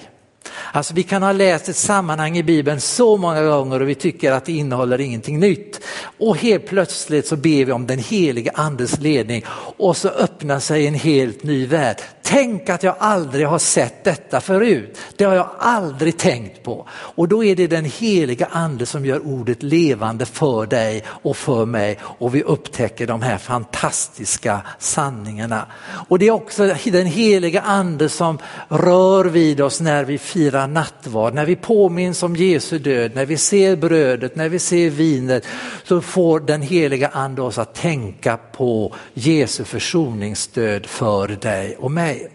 Alltså 0.72 0.94
vi 0.94 1.02
kan 1.02 1.22
ha 1.22 1.32
läst 1.32 1.68
ett 1.68 1.76
sammanhang 1.76 2.36
i 2.36 2.42
Bibeln 2.42 2.80
så 2.80 3.16
många 3.16 3.42
gånger 3.42 3.82
och 3.82 3.88
vi 3.88 3.94
tycker 3.94 4.32
att 4.32 4.44
det 4.44 4.52
innehåller 4.52 5.00
ingenting 5.00 5.40
nytt. 5.40 5.80
Och 6.18 6.36
helt 6.36 6.66
plötsligt 6.66 7.26
så 7.26 7.36
ber 7.36 7.64
vi 7.64 7.72
om 7.72 7.86
den 7.86 7.98
heliga 7.98 8.52
andes 8.54 9.00
ledning 9.00 9.44
och 9.76 9.96
så 9.96 10.08
öppnar 10.08 10.60
sig 10.60 10.86
en 10.86 10.94
helt 10.94 11.42
ny 11.42 11.66
värld. 11.66 11.96
Tänk 12.26 12.68
att 12.68 12.82
jag 12.82 12.94
aldrig 12.98 13.46
har 13.46 13.58
sett 13.58 14.04
detta 14.04 14.40
förut. 14.40 14.98
Det 15.16 15.24
har 15.24 15.34
jag 15.34 15.50
aldrig 15.58 16.16
tänkt 16.16 16.62
på. 16.62 16.88
Och 16.90 17.28
då 17.28 17.44
är 17.44 17.56
det 17.56 17.66
den 17.66 17.84
heliga 17.84 18.48
ande 18.50 18.86
som 18.86 19.06
gör 19.06 19.26
ordet 19.26 19.62
levande 19.62 20.26
för 20.26 20.66
dig 20.66 21.04
och 21.06 21.36
för 21.36 21.66
mig 21.66 21.98
och 22.02 22.34
vi 22.34 22.42
upptäcker 22.42 23.06
de 23.06 23.22
här 23.22 23.38
fantastiska 23.38 24.60
sanningarna. 24.78 25.66
Och 26.08 26.18
det 26.18 26.26
är 26.26 26.30
också 26.30 26.74
den 26.84 27.06
heliga 27.06 27.60
ande 27.60 28.08
som 28.08 28.38
rör 28.68 29.24
vid 29.24 29.60
oss 29.60 29.80
när 29.80 30.04
vi 30.04 30.18
firar 30.18 30.66
nattvard, 30.66 31.34
när 31.34 31.46
vi 31.46 31.56
påminns 31.56 32.22
om 32.22 32.36
Jesu 32.36 32.78
död, 32.78 33.12
när 33.14 33.26
vi 33.26 33.36
ser 33.36 33.76
brödet, 33.76 34.36
när 34.36 34.48
vi 34.48 34.58
ser 34.58 34.90
vinet 34.90 35.46
så 35.84 36.00
får 36.00 36.40
den 36.40 36.62
heliga 36.62 37.08
ande 37.08 37.42
oss 37.42 37.58
att 37.58 37.74
tänka 37.74 38.36
på 38.56 38.94
Jesu 39.14 39.64
försoningsstöd 39.64 40.86
för 40.86 41.28
dig 41.28 41.76
och 41.76 41.90
mig. 41.90 42.30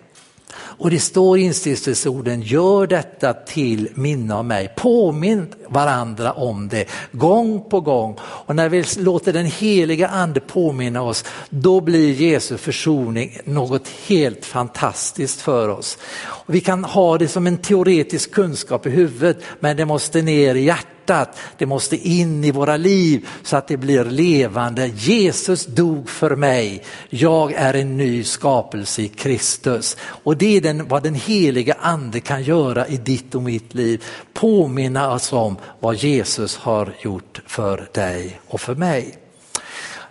Och 0.79 0.89
det 0.89 0.99
står 0.99 1.37
i 1.37 1.41
instiftelseorden, 1.41 2.41
gör 2.41 2.87
detta 2.87 3.33
till 3.33 3.89
minne 3.93 4.35
av 4.35 4.45
mig. 4.45 4.73
Påminn 4.75 5.47
varandra 5.69 6.33
om 6.33 6.67
det 6.67 6.85
gång 7.11 7.69
på 7.69 7.81
gång. 7.81 8.17
Och 8.21 8.55
när 8.55 8.69
vi 8.69 8.83
låter 8.97 9.33
den 9.33 9.45
heliga 9.45 10.07
ande 10.07 10.39
påminna 10.39 11.01
oss, 11.01 11.25
då 11.49 11.81
blir 11.81 12.13
Jesu 12.13 12.57
försoning 12.57 13.37
något 13.45 13.87
helt 13.87 14.45
fantastiskt 14.45 15.41
för 15.41 15.69
oss. 15.69 15.97
Och 16.23 16.55
vi 16.55 16.61
kan 16.61 16.83
ha 16.83 17.17
det 17.17 17.27
som 17.27 17.47
en 17.47 17.57
teoretisk 17.57 18.31
kunskap 18.31 18.85
i 18.85 18.89
huvudet, 18.89 19.37
men 19.59 19.77
det 19.77 19.85
måste 19.85 20.21
ner 20.21 20.55
i 20.55 20.63
hjärtat 20.63 20.95
hjärtat, 21.09 21.37
det 21.57 21.65
måste 21.65 21.95
in 22.09 22.43
i 22.43 22.51
våra 22.51 22.77
liv 22.77 23.27
så 23.43 23.57
att 23.57 23.67
det 23.67 23.77
blir 23.77 24.05
levande. 24.05 24.87
Jesus 24.87 25.65
dog 25.65 26.09
för 26.09 26.35
mig, 26.35 26.83
jag 27.09 27.53
är 27.53 27.73
en 27.73 27.97
ny 27.97 28.23
skapelse 28.23 29.01
i 29.01 29.07
Kristus. 29.07 29.97
Och 30.23 30.37
det 30.37 30.57
är 30.57 30.61
den, 30.69 30.87
vad 30.87 31.03
den 31.03 31.15
heliga 31.15 31.75
ande 31.81 32.19
kan 32.19 32.43
göra 32.43 32.87
i 32.87 32.97
ditt 32.97 33.35
och 33.35 33.43
mitt 33.43 33.73
liv. 33.73 34.03
Påminna 34.33 35.13
oss 35.13 35.33
om 35.33 35.57
vad 35.79 35.95
Jesus 35.95 36.57
har 36.57 36.93
gjort 37.01 37.41
för 37.45 37.89
dig 37.93 38.39
och 38.47 38.61
för 38.61 38.75
mig. 38.75 39.17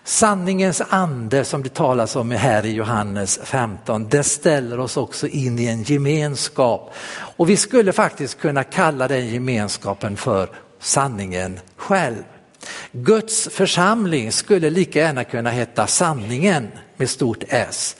Sanningens 0.04 0.82
ande 0.88 1.44
som 1.44 1.62
det 1.62 1.74
talas 1.74 2.16
om 2.16 2.30
här 2.30 2.66
i 2.66 2.72
Johannes 2.72 3.40
15, 3.44 4.08
det 4.08 4.22
ställer 4.22 4.80
oss 4.80 4.96
också 4.96 5.28
in 5.28 5.58
i 5.58 5.66
en 5.66 5.82
gemenskap. 5.82 6.94
Och 7.36 7.50
vi 7.50 7.56
skulle 7.56 7.92
faktiskt 7.92 8.40
kunna 8.40 8.64
kalla 8.64 9.08
den 9.08 9.26
gemenskapen 9.26 10.16
för 10.16 10.48
sanningen 10.80 11.60
själv. 11.76 12.22
Guds 12.92 13.48
församling 13.52 14.32
skulle 14.32 14.70
lika 14.70 14.98
gärna 14.98 15.24
kunna 15.24 15.50
heta 15.50 15.86
sanningen 15.86 16.68
med 16.96 17.10
stort 17.10 17.44
S. 17.48 17.96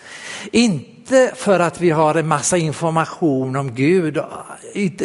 Inte 0.53 0.98
inte 1.09 1.33
för 1.37 1.61
att 1.61 1.81
vi 1.81 1.91
har 1.91 2.15
en 2.15 2.29
massa 2.29 2.57
information 2.57 3.57
om 3.57 3.75
Gud, 3.75 4.19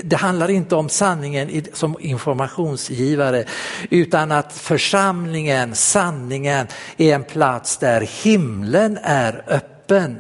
det 0.04 0.16
handlar 0.16 0.50
inte 0.50 0.76
om 0.76 0.90
sanningen 0.90 1.66
som 1.74 1.96
informationsgivare, 2.00 3.46
utan 3.90 4.32
att 4.32 4.54
församlingen, 4.54 5.76
sanningen, 5.76 6.68
är 6.98 7.16
en 7.16 7.24
plats 7.24 7.78
där 7.78 8.02
himlen 8.24 9.00
är 9.04 9.44
öppen. 9.48 10.18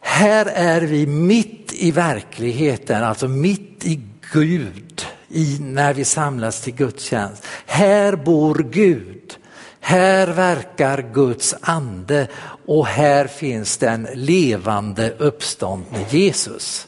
Här 0.00 0.46
är 0.46 0.80
vi 0.80 1.06
mitt 1.06 1.72
i 1.72 1.90
verkligheten, 1.90 3.04
alltså 3.04 3.28
mitt 3.28 3.86
i 3.86 4.00
Gud 4.32 5.06
i, 5.28 5.58
när 5.60 5.94
vi 5.94 6.04
samlas 6.04 6.60
till 6.60 6.74
gudstjänst. 6.74 7.46
Här 7.66 8.16
bor 8.16 8.66
Gud. 8.70 9.38
Här 9.84 10.26
verkar 10.26 11.04
Guds 11.12 11.54
ande 11.60 12.28
och 12.66 12.86
här 12.86 13.26
finns 13.26 13.76
den 13.76 14.08
levande 14.14 15.14
uppståndne 15.18 16.06
Jesus. 16.10 16.86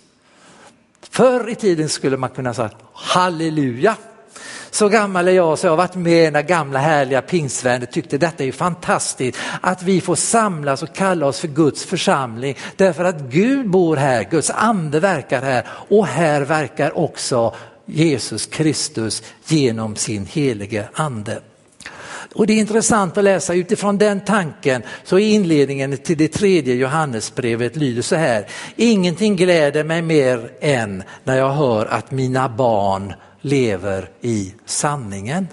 Förr 1.10 1.48
i 1.48 1.54
tiden 1.54 1.88
skulle 1.88 2.16
man 2.16 2.30
kunna 2.30 2.54
säga 2.54 2.70
halleluja. 2.92 3.96
Så 4.70 4.88
gammal 4.88 5.28
är 5.28 5.32
jag 5.32 5.58
så 5.58 5.66
jag 5.66 5.72
har 5.72 5.76
varit 5.76 5.94
med 5.94 6.32
när 6.32 6.42
gamla 6.42 6.78
härliga 6.78 7.22
pingstvänner 7.22 7.86
tyckte 7.86 8.18
detta 8.18 8.44
är 8.44 8.52
fantastiskt 8.52 9.38
att 9.60 9.82
vi 9.82 10.00
får 10.00 10.16
samlas 10.16 10.82
och 10.82 10.94
kalla 10.94 11.26
oss 11.26 11.40
för 11.40 11.48
Guds 11.48 11.84
församling 11.84 12.56
därför 12.76 13.04
att 13.04 13.20
Gud 13.20 13.70
bor 13.70 13.96
här, 13.96 14.24
Guds 14.30 14.50
ande 14.50 15.00
verkar 15.00 15.42
här 15.42 15.66
och 15.88 16.06
här 16.06 16.40
verkar 16.40 16.98
också 16.98 17.54
Jesus 17.86 18.46
Kristus 18.46 19.22
genom 19.46 19.96
sin 19.96 20.26
helige 20.26 20.88
ande. 20.94 21.40
Och 22.34 22.46
det 22.46 22.52
är 22.52 22.58
intressant 22.58 23.18
att 23.18 23.24
läsa 23.24 23.54
utifrån 23.54 23.98
den 23.98 24.20
tanken 24.20 24.82
så 25.04 25.18
är 25.18 25.34
inledningen 25.34 25.96
till 25.96 26.18
det 26.18 26.28
tredje 26.28 26.74
Johannesbrevet 26.74 27.76
lyder 27.76 28.02
så 28.02 28.16
här. 28.16 28.46
Ingenting 28.76 29.36
gläder 29.36 29.84
mig 29.84 30.02
mer 30.02 30.50
än 30.60 31.02
när 31.24 31.36
jag 31.36 31.50
hör 31.50 31.86
att 31.86 32.10
mina 32.10 32.48
barn 32.48 33.14
lever 33.40 34.10
i 34.20 34.54
sanningen. 34.66 35.46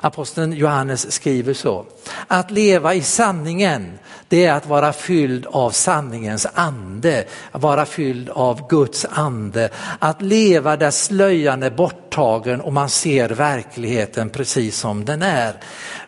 Aposteln 0.00 0.52
Johannes 0.52 1.12
skriver 1.12 1.54
så. 1.54 1.86
Att 2.26 2.50
leva 2.50 2.94
i 2.94 3.02
sanningen, 3.02 3.98
det 4.28 4.44
är 4.44 4.52
att 4.52 4.66
vara 4.66 4.92
fylld 4.92 5.46
av 5.46 5.70
sanningens 5.70 6.46
ande, 6.54 7.24
att 7.52 7.62
vara 7.62 7.86
fylld 7.86 8.30
av 8.30 8.68
Guds 8.68 9.06
ande. 9.10 9.70
Att 9.98 10.22
leva 10.22 10.76
där 10.76 10.90
slöjan 10.90 11.62
är 11.62 11.70
borttagen 11.70 12.60
och 12.60 12.72
man 12.72 12.88
ser 12.88 13.28
verkligheten 13.28 14.30
precis 14.30 14.78
som 14.78 15.04
den 15.04 15.22
är. 15.22 15.54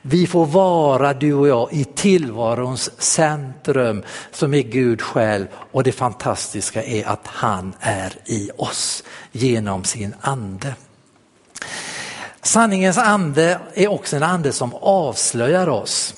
Vi 0.03 0.27
får 0.27 0.47
vara, 0.47 1.13
du 1.13 1.35
och 1.35 1.49
jag, 1.49 1.73
i 1.73 1.85
tillvarons 1.85 3.03
centrum 3.03 4.03
som 4.33 4.55
är 4.55 4.63
Gud 4.63 5.03
själv 5.03 5.47
och 5.73 5.83
det 5.83 5.93
fantastiska 5.93 6.83
är 6.83 7.09
att 7.09 7.27
han 7.27 7.73
är 7.81 8.13
i 8.25 8.51
oss 8.57 9.05
genom 9.33 9.85
sin 9.85 10.15
ande. 10.21 10.75
Sanningens 12.43 12.99
ande 12.99 13.61
är 13.75 13.89
också 13.89 14.17
en 14.17 14.23
ande 14.23 14.53
som 14.53 14.75
avslöjar 14.75 15.69
oss. 15.69 16.15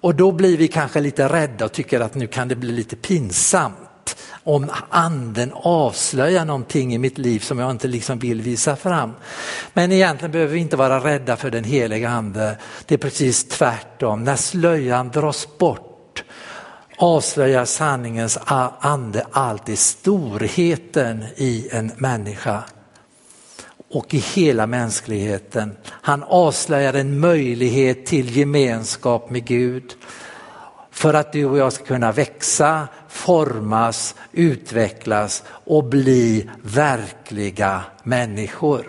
Och 0.00 0.14
då 0.14 0.32
blir 0.32 0.56
vi 0.56 0.68
kanske 0.68 1.00
lite 1.00 1.28
rädda 1.28 1.64
och 1.64 1.72
tycker 1.72 2.00
att 2.00 2.14
nu 2.14 2.26
kan 2.26 2.48
det 2.48 2.56
bli 2.56 2.72
lite 2.72 2.96
pinsamt 2.96 4.16
om 4.44 4.70
anden 4.88 5.52
avslöjar 5.52 6.44
någonting 6.44 6.94
i 6.94 6.98
mitt 6.98 7.18
liv 7.18 7.40
som 7.40 7.58
jag 7.58 7.70
inte 7.70 7.88
liksom 7.88 8.18
vill 8.18 8.42
visa 8.42 8.76
fram. 8.76 9.12
Men 9.72 9.92
egentligen 9.92 10.32
behöver 10.32 10.52
vi 10.52 10.60
inte 10.60 10.76
vara 10.76 11.04
rädda 11.04 11.36
för 11.36 11.50
den 11.50 11.64
heliga 11.64 12.08
ande. 12.08 12.56
Det 12.86 12.94
är 12.94 12.98
precis 12.98 13.48
tvärtom. 13.48 14.24
När 14.24 14.36
slöjan 14.36 15.08
dras 15.08 15.48
bort 15.58 16.24
avslöjar 16.96 17.64
sanningens 17.64 18.38
ande 18.80 19.26
alltid 19.32 19.78
storheten 19.78 21.24
i 21.36 21.68
en 21.72 21.92
människa 21.96 22.62
och 23.92 24.14
i 24.14 24.18
hela 24.18 24.66
mänskligheten. 24.66 25.76
Han 25.88 26.22
avslöjar 26.22 26.94
en 26.94 27.20
möjlighet 27.20 28.06
till 28.06 28.36
gemenskap 28.36 29.30
med 29.30 29.44
Gud 29.44 29.94
för 30.90 31.14
att 31.14 31.32
du 31.32 31.44
och 31.44 31.58
jag 31.58 31.72
ska 31.72 31.84
kunna 31.84 32.12
växa, 32.12 32.88
formas, 33.08 34.14
utvecklas 34.32 35.42
och 35.48 35.84
bli 35.84 36.50
verkliga 36.62 37.84
människor. 38.02 38.86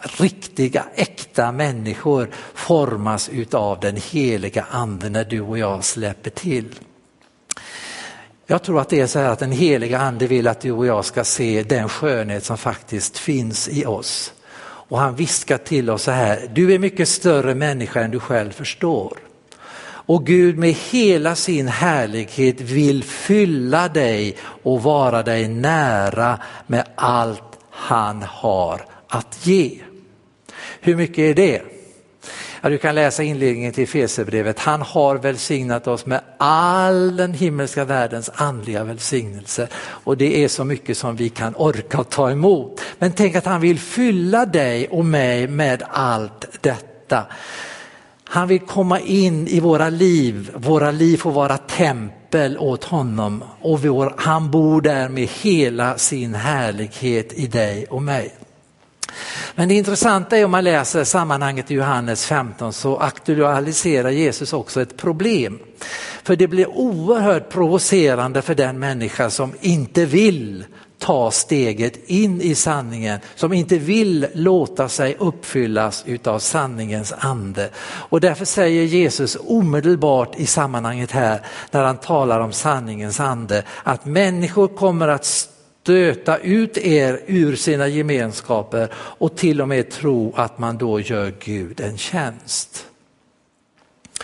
Riktiga, 0.00 0.84
äkta 0.94 1.52
människor 1.52 2.30
formas 2.54 3.28
utav 3.28 3.80
den 3.80 3.96
heliga 3.96 4.66
anden 4.70 5.12
när 5.12 5.24
du 5.24 5.40
och 5.40 5.58
jag 5.58 5.84
släpper 5.84 6.30
till. 6.30 6.74
Jag 8.50 8.62
tror 8.62 8.80
att 8.80 8.88
det 8.88 9.00
är 9.00 9.06
så 9.06 9.18
här 9.18 9.30
att 9.30 9.38
den 9.38 9.52
heliga 9.52 9.98
ande 9.98 10.26
vill 10.26 10.48
att 10.48 10.60
du 10.60 10.72
och 10.72 10.86
jag 10.86 11.04
ska 11.04 11.24
se 11.24 11.62
den 11.62 11.88
skönhet 11.88 12.44
som 12.44 12.58
faktiskt 12.58 13.18
finns 13.18 13.68
i 13.68 13.86
oss. 13.86 14.32
Och 14.60 14.98
han 14.98 15.16
viskar 15.16 15.58
till 15.58 15.90
oss 15.90 16.02
så 16.02 16.10
här, 16.10 16.50
du 16.54 16.74
är 16.74 16.78
mycket 16.78 17.08
större 17.08 17.54
människa 17.54 18.00
än 18.00 18.10
du 18.10 18.20
själv 18.20 18.50
förstår. 18.50 19.18
Och 19.82 20.26
Gud 20.26 20.58
med 20.58 20.72
hela 20.90 21.34
sin 21.34 21.68
härlighet 21.68 22.60
vill 22.60 23.04
fylla 23.04 23.88
dig 23.88 24.36
och 24.62 24.82
vara 24.82 25.22
dig 25.22 25.48
nära 25.48 26.38
med 26.66 26.84
allt 26.94 27.58
han 27.70 28.22
har 28.22 28.86
att 29.08 29.46
ge. 29.46 29.78
Hur 30.80 30.96
mycket 30.96 31.18
är 31.18 31.34
det? 31.34 31.77
Ja, 32.60 32.68
du 32.68 32.78
kan 32.78 32.94
läsa 32.94 33.22
inledningen 33.22 33.72
till 33.72 33.88
Fesebrevet. 33.88 34.58
Han 34.58 34.82
har 34.82 35.16
välsignat 35.16 35.86
oss 35.86 36.06
med 36.06 36.20
all 36.38 37.16
den 37.16 37.34
himmelska 37.34 37.84
världens 37.84 38.30
andliga 38.34 38.84
välsignelse. 38.84 39.68
Och 39.78 40.16
det 40.16 40.44
är 40.44 40.48
så 40.48 40.64
mycket 40.64 40.98
som 40.98 41.16
vi 41.16 41.28
kan 41.28 41.54
orka 41.56 42.04
ta 42.04 42.30
emot. 42.30 42.80
Men 42.98 43.12
tänk 43.12 43.36
att 43.36 43.44
han 43.44 43.60
vill 43.60 43.78
fylla 43.78 44.46
dig 44.46 44.88
och 44.88 45.04
mig 45.04 45.48
med 45.48 45.82
allt 45.88 46.58
detta. 46.60 47.26
Han 48.24 48.48
vill 48.48 48.60
komma 48.60 49.00
in 49.00 49.48
i 49.48 49.60
våra 49.60 49.90
liv, 49.90 50.50
våra 50.54 50.90
liv 50.90 51.16
får 51.16 51.32
vara 51.32 51.56
tempel 51.56 52.58
åt 52.58 52.84
honom 52.84 53.44
och 53.60 53.82
vår, 53.82 54.14
han 54.16 54.50
bor 54.50 54.80
där 54.80 55.08
med 55.08 55.28
hela 55.42 55.98
sin 55.98 56.34
härlighet 56.34 57.32
i 57.32 57.46
dig 57.46 57.86
och 57.90 58.02
mig. 58.02 58.37
Men 59.54 59.68
det 59.68 59.74
intressanta 59.74 60.36
är 60.36 60.44
om 60.44 60.50
man 60.50 60.64
läser 60.64 61.04
sammanhanget 61.04 61.70
i 61.70 61.74
Johannes 61.74 62.26
15 62.26 62.72
så 62.72 62.96
aktualiserar 62.96 64.10
Jesus 64.10 64.52
också 64.52 64.82
ett 64.82 64.96
problem. 64.96 65.58
För 66.22 66.36
det 66.36 66.48
blir 66.48 66.66
oerhört 66.66 67.48
provocerande 67.48 68.42
för 68.42 68.54
den 68.54 68.78
människa 68.78 69.30
som 69.30 69.52
inte 69.60 70.04
vill 70.04 70.64
ta 70.98 71.30
steget 71.30 71.98
in 72.06 72.40
i 72.40 72.54
sanningen, 72.54 73.20
som 73.34 73.52
inte 73.52 73.78
vill 73.78 74.26
låta 74.32 74.88
sig 74.88 75.16
uppfyllas 75.18 76.04
utav 76.06 76.38
sanningens 76.38 77.14
ande. 77.18 77.70
Och 77.84 78.20
därför 78.20 78.44
säger 78.44 78.84
Jesus 78.84 79.36
omedelbart 79.46 80.36
i 80.36 80.46
sammanhanget 80.46 81.10
här, 81.10 81.40
när 81.70 81.82
han 81.82 81.96
talar 81.96 82.40
om 82.40 82.52
sanningens 82.52 83.20
ande, 83.20 83.62
att 83.82 84.04
människor 84.04 84.68
kommer 84.68 85.08
att 85.08 85.48
stöta 85.88 86.38
ut 86.38 86.78
er 86.78 87.20
ur 87.26 87.56
sina 87.56 87.88
gemenskaper 87.88 88.88
och 88.94 89.36
till 89.36 89.60
och 89.60 89.68
med 89.68 89.90
tro 89.90 90.32
att 90.36 90.58
man 90.58 90.78
då 90.78 91.00
gör 91.00 91.32
Gud 91.38 91.80
en 91.80 91.98
tjänst. 91.98 92.86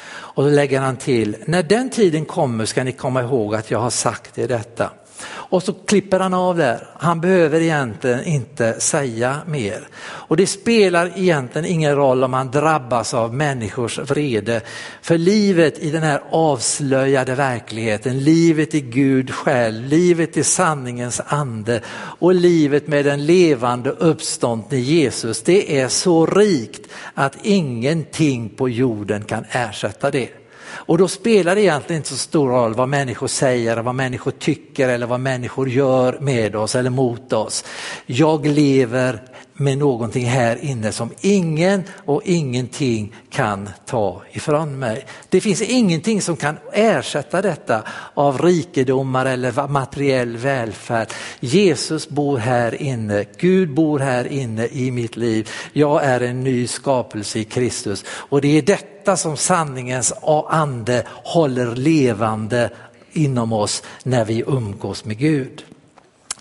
Och 0.06 0.44
då 0.44 0.50
lägger 0.50 0.80
han 0.80 0.96
till, 0.96 1.36
när 1.46 1.62
den 1.62 1.90
tiden 1.90 2.24
kommer 2.24 2.64
ska 2.64 2.84
ni 2.84 2.92
komma 2.92 3.22
ihåg 3.22 3.54
att 3.54 3.70
jag 3.70 3.78
har 3.78 3.90
sagt 3.90 4.38
er 4.38 4.48
detta. 4.48 4.90
Och 5.26 5.62
så 5.62 5.72
klipper 5.72 6.20
han 6.20 6.34
av 6.34 6.56
där. 6.56 6.86
Han 6.98 7.20
behöver 7.20 7.60
egentligen 7.60 8.24
inte 8.24 8.80
säga 8.80 9.36
mer. 9.46 9.88
Och 10.04 10.36
det 10.36 10.46
spelar 10.46 11.12
egentligen 11.16 11.64
ingen 11.64 11.96
roll 11.96 12.24
om 12.24 12.32
han 12.32 12.50
drabbas 12.50 13.14
av 13.14 13.34
människors 13.34 13.98
vrede. 13.98 14.60
För 15.02 15.18
livet 15.18 15.78
i 15.78 15.90
den 15.90 16.02
här 16.02 16.22
avslöjade 16.30 17.34
verkligheten, 17.34 18.18
livet 18.18 18.74
i 18.74 18.80
Gud 18.80 19.30
själv, 19.30 19.84
livet 19.84 20.36
i 20.36 20.44
sanningens 20.44 21.20
ande 21.26 21.80
och 22.18 22.34
livet 22.34 22.86
med 22.86 23.04
den 23.04 23.26
levande 23.26 23.90
uppståndne 23.90 24.78
Jesus, 24.78 25.42
det 25.42 25.80
är 25.80 25.88
så 25.88 26.26
rikt 26.26 26.90
att 27.14 27.36
ingenting 27.42 28.48
på 28.48 28.68
jorden 28.68 29.24
kan 29.24 29.44
ersätta 29.50 30.10
det. 30.10 30.43
Och 30.74 30.98
då 30.98 31.08
spelar 31.08 31.54
det 31.54 31.62
egentligen 31.62 32.00
inte 32.00 32.08
så 32.08 32.16
stor 32.16 32.48
roll 32.48 32.74
vad 32.74 32.88
människor 32.88 33.26
säger, 33.26 33.76
vad 33.76 33.94
människor 33.94 34.30
tycker 34.30 34.88
eller 34.88 35.06
vad 35.06 35.20
människor 35.20 35.68
gör 35.68 36.18
med 36.20 36.56
oss 36.56 36.74
eller 36.74 36.90
mot 36.90 37.32
oss. 37.32 37.64
Jag 38.06 38.46
lever 38.46 39.22
med 39.56 39.78
någonting 39.78 40.26
här 40.26 40.64
inne 40.64 40.92
som 40.92 41.10
ingen 41.20 41.82
och 42.04 42.22
ingenting 42.24 43.14
kan 43.30 43.68
ta 43.86 44.22
ifrån 44.32 44.78
mig. 44.78 45.06
Det 45.28 45.40
finns 45.40 45.62
ingenting 45.62 46.22
som 46.22 46.36
kan 46.36 46.56
ersätta 46.72 47.42
detta 47.42 47.82
av 48.14 48.38
rikedomar 48.38 49.26
eller 49.26 49.68
materiell 49.68 50.36
välfärd. 50.36 51.08
Jesus 51.40 52.08
bor 52.08 52.38
här 52.38 52.82
inne, 52.82 53.24
Gud 53.38 53.74
bor 53.74 53.98
här 53.98 54.26
inne 54.32 54.66
i 54.66 54.90
mitt 54.90 55.16
liv. 55.16 55.50
Jag 55.72 56.04
är 56.04 56.20
en 56.20 56.44
ny 56.44 56.66
skapelse 56.66 57.38
i 57.38 57.44
Kristus 57.44 58.04
och 58.08 58.40
det 58.40 58.58
är 58.58 58.62
detta 58.62 59.16
som 59.16 59.36
sanningens 59.36 60.12
ande 60.48 61.04
håller 61.08 61.76
levande 61.76 62.70
inom 63.12 63.52
oss 63.52 63.82
när 64.02 64.24
vi 64.24 64.44
umgås 64.46 65.04
med 65.04 65.18
Gud. 65.18 65.64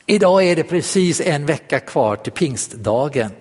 Idag 0.05 0.43
är 0.43 0.55
det 0.55 0.63
precis 0.63 1.21
en 1.21 1.45
vecka 1.45 1.79
kvar 1.79 2.15
till 2.15 2.31
pingstdagen. 2.31 3.31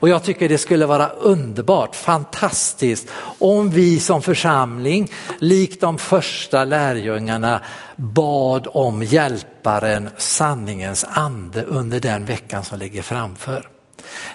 Och 0.00 0.08
jag 0.08 0.24
tycker 0.24 0.48
det 0.48 0.58
skulle 0.58 0.86
vara 0.86 1.08
underbart, 1.08 1.96
fantastiskt 1.96 3.08
om 3.38 3.70
vi 3.70 4.00
som 4.00 4.22
församling, 4.22 5.10
likt 5.38 5.80
de 5.80 5.98
första 5.98 6.64
lärjungarna, 6.64 7.60
bad 7.96 8.66
om 8.70 9.02
hjälparen, 9.02 10.10
sanningens 10.16 11.04
ande 11.08 11.62
under 11.62 12.00
den 12.00 12.24
veckan 12.24 12.64
som 12.64 12.78
ligger 12.78 13.02
framför. 13.02 13.79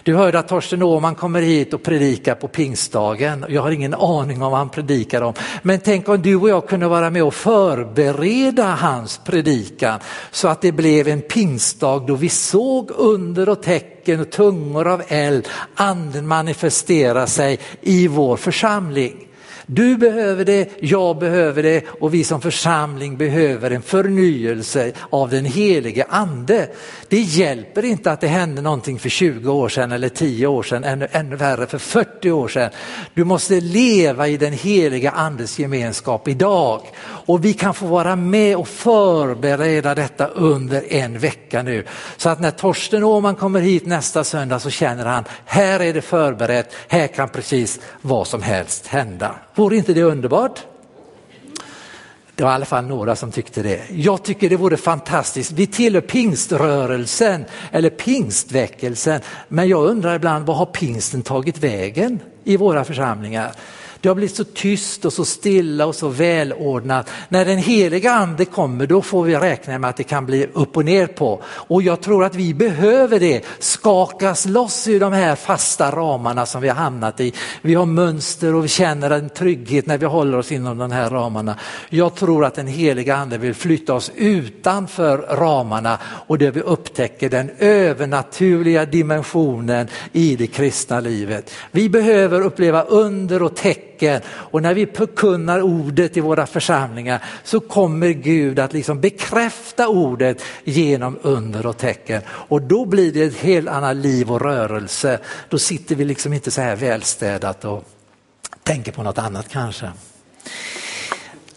Du 0.04 0.16
hörde 0.16 0.40
att 0.40 0.48
Torsten 0.48 0.84
Åhman 0.84 1.16
kommer 1.16 1.42
hit 1.42 1.74
och 1.74 1.84
predikar 1.84 2.36
på 2.36 2.48
pingstdagen. 2.48 3.46
Jag 3.50 3.62
har 3.62 3.72
ingen 3.72 3.94
aning 3.94 4.42
om 4.42 4.52
vad 4.52 4.60
han 4.60 4.70
predikar 4.70 5.22
om. 5.22 5.34
Men 5.62 5.80
tänk 5.80 6.10
om 6.10 6.22
du 6.22 6.36
och 6.36 6.50
jag 6.50 6.68
kunde 6.68 6.88
vara 6.88 7.10
med 7.10 7.24
och 7.24 7.34
förbereda 7.34 8.66
hans 8.66 9.22
predikan 9.26 10.00
så 10.32 10.48
att 10.48 10.62
det 10.62 10.72
blev 10.72 11.08
en 11.08 11.22
pingstdag 11.22 12.08
då 12.08 12.16
vi 12.16 12.30
såg 12.30 12.92
under 12.92 13.50
och 13.50 13.64
tecken 13.64 14.20
och 14.20 14.30
tungor 14.32 14.88
av 14.88 15.04
eld, 15.08 15.48
anden 15.76 16.28
manifestera 16.28 17.28
sig 17.28 17.60
i 17.82 18.08
vår 18.08 18.38
församling. 18.38 19.28
Du 19.66 19.98
behöver 19.98 20.46
det, 20.46 20.70
jag 20.80 21.18
behöver 21.18 21.64
det 21.64 21.86
och 22.00 22.14
vi 22.14 22.24
som 22.24 22.42
församling 22.42 23.18
behöver 23.18 23.72
en 23.72 23.82
förnyelse 23.82 24.92
av 25.10 25.30
den 25.30 25.46
helige 25.46 26.06
ande. 26.10 26.68
Det 27.08 27.22
hjälper 27.22 27.86
inte 27.86 28.12
att 28.12 28.22
det 28.22 28.28
hände 28.28 28.62
någonting 28.62 29.00
för 29.00 29.10
20 29.10 29.52
år 29.52 29.70
sedan 29.70 29.92
eller 29.92 30.10
10 30.10 30.48
år 30.48 30.64
sedan, 30.64 30.84
ännu, 30.84 31.08
ännu 31.12 31.36
värre 31.36 31.68
för 31.68 31.78
40 31.78 32.32
år 32.32 32.48
sedan. 32.48 32.72
Du 33.14 33.24
måste 33.24 33.60
leva 33.60 34.28
i 34.28 34.38
den 34.38 34.54
heliga 34.54 35.12
andes 35.12 35.60
gemenskap 35.60 36.28
idag 36.28 36.82
och 37.26 37.46
vi 37.46 37.54
kan 37.54 37.74
få 37.74 37.86
vara 37.86 38.16
med 38.16 38.58
och 38.58 38.68
förbereda 38.68 39.96
detta 39.96 40.28
under 40.28 40.94
en 40.94 41.20
vecka 41.20 41.64
nu. 41.64 41.86
Så 42.18 42.30
att 42.30 42.40
när 42.40 42.52
Torsten 42.52 43.04
Åhman 43.04 43.36
kommer 43.36 43.60
hit 43.60 43.86
nästa 43.86 44.24
söndag 44.24 44.60
så 44.60 44.70
känner 44.70 45.06
han, 45.06 45.24
här 45.46 45.80
är 45.80 45.94
det 45.94 46.02
förberett, 46.02 46.74
här 46.88 47.08
kan 47.08 47.30
precis 47.30 47.80
vad 48.02 48.28
som 48.28 48.42
helst 48.42 48.88
hända. 48.88 49.36
Vore 49.56 49.78
inte 49.78 49.94
det 49.94 50.04
underbart? 50.04 50.60
Det 52.36 52.44
var 52.44 52.52
i 52.52 52.54
alla 52.54 52.66
fall 52.66 52.86
några 52.86 53.16
som 53.16 53.32
tyckte 53.32 53.64
det. 53.64 53.82
Jag 53.92 54.24
tycker 54.24 54.50
det 54.50 54.56
vore 54.56 54.78
fantastiskt. 54.78 55.52
Vi 55.52 55.68
tillhör 55.68 56.02
pingströrelsen 56.02 57.46
eller 57.72 57.90
pingstväckelsen. 57.90 59.22
Men 59.48 59.68
jag 59.68 59.86
undrar 59.86 60.16
ibland, 60.16 60.46
vad 60.46 60.58
har 60.58 60.66
pingsten 60.66 61.22
tagit 61.22 61.58
vägen 61.58 62.20
i 62.44 62.58
våra 62.58 62.84
församlingar? 62.84 63.52
Det 64.02 64.08
har 64.08 64.16
blivit 64.16 64.36
så 64.36 64.44
tyst 64.44 65.06
och 65.06 65.14
så 65.14 65.26
stilla 65.26 65.86
och 65.86 65.96
så 65.96 66.08
välordnat. 66.08 67.10
När 67.30 67.46
den 67.46 67.58
heliga 67.58 68.12
ande 68.12 68.46
kommer 68.46 68.88
då 68.88 69.02
får 69.02 69.24
vi 69.24 69.36
räkna 69.36 69.80
med 69.80 69.90
att 69.90 69.98
det 69.98 70.04
kan 70.04 70.26
bli 70.26 70.48
upp 70.54 70.78
och 70.78 70.86
ner 70.86 71.08
på. 71.08 71.42
Och 71.46 71.82
jag 71.82 72.02
tror 72.02 72.24
att 72.24 72.36
vi 72.36 72.54
behöver 72.54 73.20
det, 73.20 73.42
skakas 73.60 74.46
loss 74.46 74.88
ur 74.88 75.00
de 75.00 75.14
här 75.14 75.36
fasta 75.36 75.92
ramarna 75.92 76.46
som 76.46 76.62
vi 76.62 76.68
har 76.68 76.76
hamnat 76.76 77.20
i. 77.20 77.34
Vi 77.62 77.76
har 77.76 77.86
mönster 77.86 78.56
och 78.56 78.64
vi 78.64 78.68
känner 78.68 79.10
en 79.10 79.30
trygghet 79.30 79.86
när 79.86 79.98
vi 79.98 80.06
håller 80.06 80.38
oss 80.38 80.52
inom 80.52 80.78
de 80.78 80.92
här 80.92 81.10
ramarna. 81.10 81.60
Jag 81.90 82.16
tror 82.16 82.46
att 82.46 82.56
den 82.56 82.68
heliga 82.68 83.16
ande 83.16 83.38
vill 83.38 83.54
flytta 83.54 83.94
oss 83.94 84.12
utanför 84.16 85.18
ramarna 85.18 86.00
och 86.04 86.38
där 86.38 86.52
vi 86.52 86.62
upptäcker 86.62 87.30
den 87.30 87.52
övernaturliga 87.60 88.86
dimensionen 88.86 89.88
i 90.12 90.36
det 90.36 90.48
kristna 90.48 91.00
livet. 91.00 91.52
Vi 91.72 91.90
behöver 91.90 92.42
uppleva 92.42 92.84
under 92.84 93.44
och 93.44 93.56
tecken 93.56 93.95
tecken 93.96 94.22
och 94.32 94.62
när 94.62 94.74
vi 94.74 94.86
förkunnar 94.86 95.62
ordet 95.62 96.18
i 96.18 96.20
våra 96.20 96.46
församlingar 96.46 97.24
så 97.44 97.60
kommer 97.60 98.10
Gud 98.10 98.60
att 98.60 98.74
liksom 98.74 99.02
bekräfta 99.02 99.88
ordet 99.88 100.42
genom 100.64 101.20
under 101.22 101.66
och 101.66 101.78
tecken. 101.78 102.22
Och 102.28 102.62
då 102.62 102.86
blir 102.86 103.12
det 103.14 103.24
ett 103.24 103.38
helt 103.38 103.70
annat 103.70 103.96
liv 103.96 104.32
och 104.32 104.42
rörelse. 104.42 105.20
Då 105.50 105.60
sitter 105.60 105.96
vi 105.96 106.06
liksom 106.06 106.34
inte 106.34 106.52
så 106.52 106.62
här 106.62 106.76
välstädat 106.76 107.66
och 107.66 107.84
tänker 108.64 108.92
på 108.92 109.04
något 109.04 109.18
annat 109.18 109.50
kanske. 109.50 109.92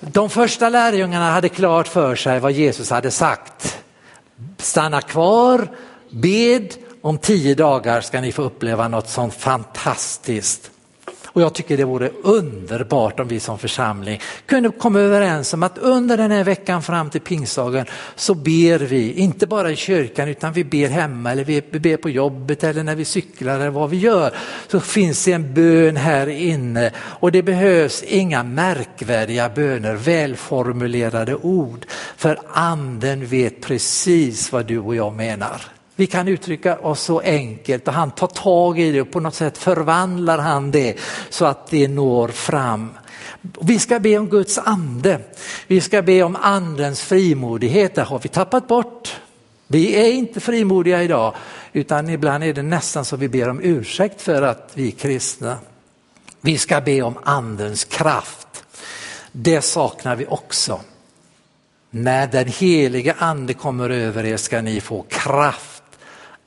De 0.00 0.30
första 0.30 0.68
lärjungarna 0.68 1.30
hade 1.30 1.48
klart 1.48 1.88
för 1.88 2.16
sig 2.16 2.40
vad 2.40 2.52
Jesus 2.52 2.90
hade 2.90 3.10
sagt. 3.10 3.78
Stanna 4.58 5.00
kvar, 5.00 5.68
bed, 6.10 6.74
om 7.02 7.18
tio 7.18 7.54
dagar 7.54 8.00
ska 8.00 8.20
ni 8.20 8.32
få 8.32 8.42
uppleva 8.42 8.88
något 8.88 9.08
sånt 9.08 9.34
fantastiskt. 9.34 10.70
Och 11.38 11.42
jag 11.42 11.54
tycker 11.54 11.76
det 11.76 11.84
vore 11.84 12.10
underbart 12.22 13.20
om 13.20 13.28
vi 13.28 13.40
som 13.40 13.58
församling 13.58 14.20
kunde 14.46 14.68
komma 14.68 15.00
överens 15.00 15.54
om 15.54 15.62
att 15.62 15.78
under 15.78 16.16
den 16.16 16.30
här 16.30 16.44
veckan 16.44 16.82
fram 16.82 17.10
till 17.10 17.20
pingstdagen 17.20 17.86
så 18.16 18.34
ber 18.34 18.78
vi, 18.78 19.12
inte 19.12 19.46
bara 19.46 19.70
i 19.70 19.76
kyrkan 19.76 20.28
utan 20.28 20.52
vi 20.52 20.64
ber 20.64 20.88
hemma 20.88 21.32
eller 21.32 21.44
vi 21.44 21.62
ber 21.62 21.96
på 21.96 22.10
jobbet 22.10 22.64
eller 22.64 22.82
när 22.82 22.94
vi 22.94 23.04
cyklar 23.04 23.54
eller 23.54 23.70
vad 23.70 23.90
vi 23.90 23.96
gör. 23.96 24.34
Så 24.68 24.80
finns 24.80 25.24
det 25.24 25.32
en 25.32 25.54
bön 25.54 25.96
här 25.96 26.26
inne 26.26 26.92
och 26.96 27.32
det 27.32 27.42
behövs 27.42 28.02
inga 28.02 28.42
märkvärdiga 28.42 29.48
böner, 29.48 29.94
välformulerade 29.94 31.34
ord. 31.34 31.86
För 32.16 32.38
anden 32.52 33.26
vet 33.26 33.60
precis 33.60 34.52
vad 34.52 34.66
du 34.66 34.78
och 34.78 34.96
jag 34.96 35.14
menar. 35.14 35.77
Vi 35.98 36.06
kan 36.06 36.28
uttrycka 36.28 36.78
oss 36.78 37.00
så 37.00 37.20
enkelt 37.20 37.88
och 37.88 37.94
han 37.94 38.10
tar 38.10 38.26
tag 38.26 38.80
i 38.80 38.92
det 38.92 39.00
och 39.00 39.10
på 39.10 39.20
något 39.20 39.34
sätt 39.34 39.58
förvandlar 39.58 40.38
han 40.38 40.70
det 40.70 40.98
så 41.30 41.44
att 41.44 41.66
det 41.66 41.88
når 41.88 42.28
fram. 42.28 42.90
Vi 43.60 43.78
ska 43.78 43.98
be 43.98 44.18
om 44.18 44.28
Guds 44.28 44.58
ande. 44.58 45.20
Vi 45.66 45.80
ska 45.80 46.02
be 46.02 46.22
om 46.22 46.36
andens 46.36 47.02
frimodighet. 47.02 47.94
Det 47.94 48.02
har 48.02 48.18
vi 48.18 48.28
tappat 48.28 48.68
bort. 48.68 49.16
Vi 49.66 49.94
är 49.94 50.12
inte 50.12 50.40
frimodiga 50.40 51.02
idag 51.02 51.34
utan 51.72 52.08
ibland 52.08 52.44
är 52.44 52.54
det 52.54 52.62
nästan 52.62 53.04
så 53.04 53.16
vi 53.16 53.28
ber 53.28 53.48
om 53.48 53.60
ursäkt 53.62 54.22
för 54.22 54.42
att 54.42 54.70
vi 54.74 54.86
är 54.88 54.92
kristna. 54.92 55.58
Vi 56.40 56.58
ska 56.58 56.80
be 56.80 57.02
om 57.02 57.18
andens 57.22 57.84
kraft. 57.84 58.64
Det 59.32 59.62
saknar 59.62 60.16
vi 60.16 60.26
också. 60.26 60.80
När 61.90 62.26
den 62.26 62.48
heliga 62.48 63.14
ande 63.18 63.54
kommer 63.54 63.90
över 63.90 64.24
er 64.24 64.36
ska 64.36 64.62
ni 64.62 64.80
få 64.80 65.04
kraft 65.08 65.77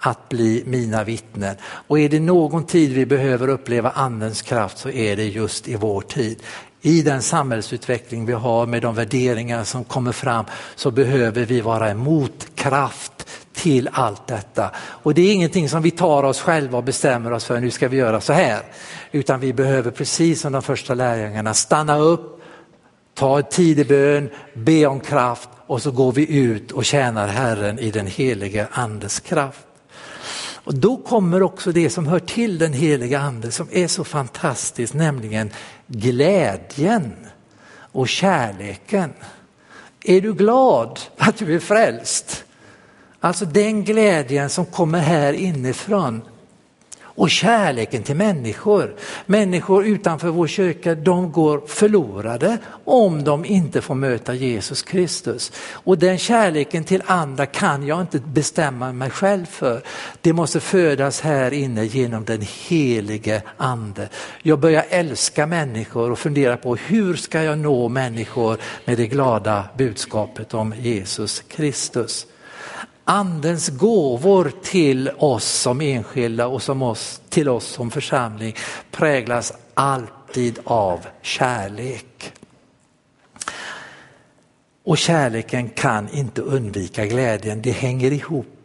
att 0.04 0.30
bli 0.30 0.64
mina 0.66 1.04
vittnen. 1.04 1.56
Och 1.64 2.00
är 2.00 2.10
det 2.10 2.20
någon 2.20 2.66
tid 2.66 2.94
vi 2.94 3.06
behöver 3.06 3.48
uppleva 3.48 3.90
andens 3.90 4.42
kraft 4.42 4.78
så 4.78 4.90
är 4.90 5.16
det 5.16 5.26
just 5.26 5.68
i 5.68 5.76
vår 5.76 6.02
tid. 6.02 6.44
I 6.82 7.02
den 7.02 7.22
samhällsutveckling 7.22 8.26
vi 8.26 8.34
har 8.34 8.66
med 8.66 8.82
de 8.82 8.96
värderingar 8.96 9.64
som 9.64 9.84
kommer 9.84 10.12
fram 10.12 10.46
så 10.76 10.92
behöver 10.92 11.46
vi 11.46 11.62
vara 11.62 11.90
en 11.90 11.98
motkraft 11.98 13.28
till 13.54 13.90
allt 13.92 14.28
detta. 14.28 14.72
Och 14.78 15.14
det 15.14 15.22
är 15.22 15.34
ingenting 15.34 15.70
som 15.70 15.82
vi 15.82 15.92
tar 15.92 16.24
oss 16.24 16.42
själva 16.42 16.78
och 16.78 16.84
bestämmer 16.84 17.34
oss 17.34 17.46
för, 17.46 17.60
nu 17.60 17.72
ska 17.72 17.88
vi 17.88 17.98
göra 17.98 18.22
så 18.22 18.34
här. 18.34 18.62
Utan 19.12 19.40
vi 19.40 19.54
behöver 19.54 19.92
precis 19.92 20.42
som 20.42 20.52
de 20.52 20.62
första 20.62 20.94
lärjungarna 20.94 21.54
stanna 21.54 21.98
upp, 21.98 22.42
ta 23.14 23.38
en 23.38 23.44
tid 23.44 23.80
i 23.80 23.86
bön, 23.86 24.30
be 24.54 24.86
om 24.86 25.00
kraft 25.00 25.50
och 25.68 25.82
så 25.82 25.92
går 25.92 26.12
vi 26.12 26.38
ut 26.38 26.72
och 26.72 26.86
tjänar 26.86 27.28
Herren 27.28 27.80
i 27.80 27.92
den 27.92 28.08
heliga 28.08 28.68
andes 28.72 29.20
kraft. 29.20 29.66
Och 30.72 30.78
då 30.78 30.98
kommer 30.98 31.44
också 31.44 31.72
det 31.72 31.90
som 31.90 32.08
hör 32.08 32.20
till 32.20 32.58
den 32.58 32.74
heliga 32.74 33.20
ande 33.20 33.52
som 33.52 33.68
är 33.72 33.88
så 33.88 34.04
fantastiskt, 34.04 34.94
nämligen 34.94 35.50
glädjen. 35.88 37.14
och 37.92 38.08
kärleken. 38.08 39.14
Är 40.04 40.22
du 40.22 40.34
glad 40.34 41.00
att 41.18 41.38
du 41.38 41.56
är 41.56 41.60
frälst? 41.60 42.44
Alltså 43.20 43.46
den 43.46 43.84
glädjen 43.84 44.50
som 44.50 44.66
kommer 44.66 45.00
här 45.00 45.34
inifrån 45.34 46.22
och 47.16 47.30
kärleken 47.30 48.04
till 48.04 48.16
människor. 48.16 48.96
Människor 49.26 49.86
utanför 49.86 50.28
vår 50.28 50.48
kyrka, 50.48 50.96
de 50.96 51.32
går 51.32 51.62
förlorade 51.68 52.58
om 52.86 53.24
de 53.24 53.46
inte 53.46 53.82
får 53.82 53.96
möta 53.96 54.34
Jesus 54.34 54.82
Kristus. 54.82 55.52
Och 55.72 55.98
den 55.98 56.18
kärleken 56.18 56.84
till 56.84 57.04
andra 57.06 57.46
kan 57.46 57.88
jag 57.88 58.02
inte 58.02 58.20
bestämma 58.20 58.92
mig 58.92 59.10
själv 59.10 59.46
för. 59.46 59.82
Det 60.22 60.34
måste 60.34 60.60
födas 60.60 61.22
här 61.22 61.54
inne 61.54 61.86
genom 61.86 62.26
den 62.26 62.42
helige 62.68 63.42
ande. 63.58 64.10
Jag 64.42 64.60
börjar 64.60 64.86
älska 64.90 65.48
människor 65.48 66.12
och 66.12 66.20
fundera 66.20 66.58
på 66.58 66.76
hur 66.76 67.16
ska 67.16 67.44
jag 67.44 67.58
nå 67.58 67.90
människor 67.90 68.58
med 68.86 68.98
det 68.98 69.08
glada 69.08 69.66
budskapet 69.78 70.54
om 70.54 70.74
Jesus 70.80 71.44
Kristus. 71.48 72.28
Andens 73.12 73.70
gåvor 73.70 74.52
till 74.64 75.10
oss 75.18 75.46
som 75.46 75.82
enskilda 75.82 76.48
och 76.48 76.62
som 76.62 76.82
oss, 76.82 77.22
till 77.30 77.50
oss 77.50 77.66
som 77.66 77.92
församling 77.92 78.56
präglas 78.92 79.54
alltid 79.74 80.60
av 80.64 81.00
kärlek. 81.22 82.34
Och 84.84 84.98
kärleken 84.98 85.70
kan 85.70 86.10
inte 86.10 86.42
undvika 86.42 87.06
glädjen, 87.06 87.62
det 87.62 87.72
hänger 87.72 88.12
ihop 88.12 88.61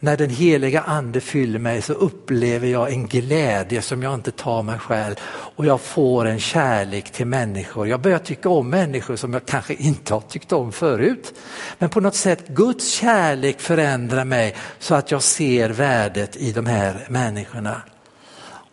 när 0.00 0.16
den 0.16 0.30
heliga 0.30 0.80
ande 0.80 1.20
fyller 1.20 1.58
mig 1.58 1.82
så 1.82 1.92
upplever 1.92 2.68
jag 2.68 2.92
en 2.92 3.06
glädje 3.06 3.82
som 3.82 4.02
jag 4.02 4.14
inte 4.14 4.30
tar 4.30 4.62
mig 4.62 4.78
själv 4.78 5.14
och 5.56 5.66
jag 5.66 5.80
får 5.80 6.24
en 6.24 6.40
kärlek 6.40 7.10
till 7.12 7.26
människor. 7.26 7.88
Jag 7.88 8.00
börjar 8.00 8.18
tycka 8.18 8.48
om 8.48 8.70
människor 8.70 9.16
som 9.16 9.32
jag 9.32 9.46
kanske 9.46 9.74
inte 9.74 10.14
har 10.14 10.20
tyckt 10.20 10.52
om 10.52 10.72
förut. 10.72 11.34
Men 11.78 11.90
på 11.90 12.00
något 12.00 12.14
sätt 12.14 12.48
Guds 12.48 12.90
kärlek 12.90 13.60
förändrar 13.60 14.24
mig 14.24 14.56
så 14.78 14.94
att 14.94 15.10
jag 15.10 15.22
ser 15.22 15.70
värdet 15.70 16.36
i 16.36 16.52
de 16.52 16.66
här 16.66 17.06
människorna. 17.08 17.82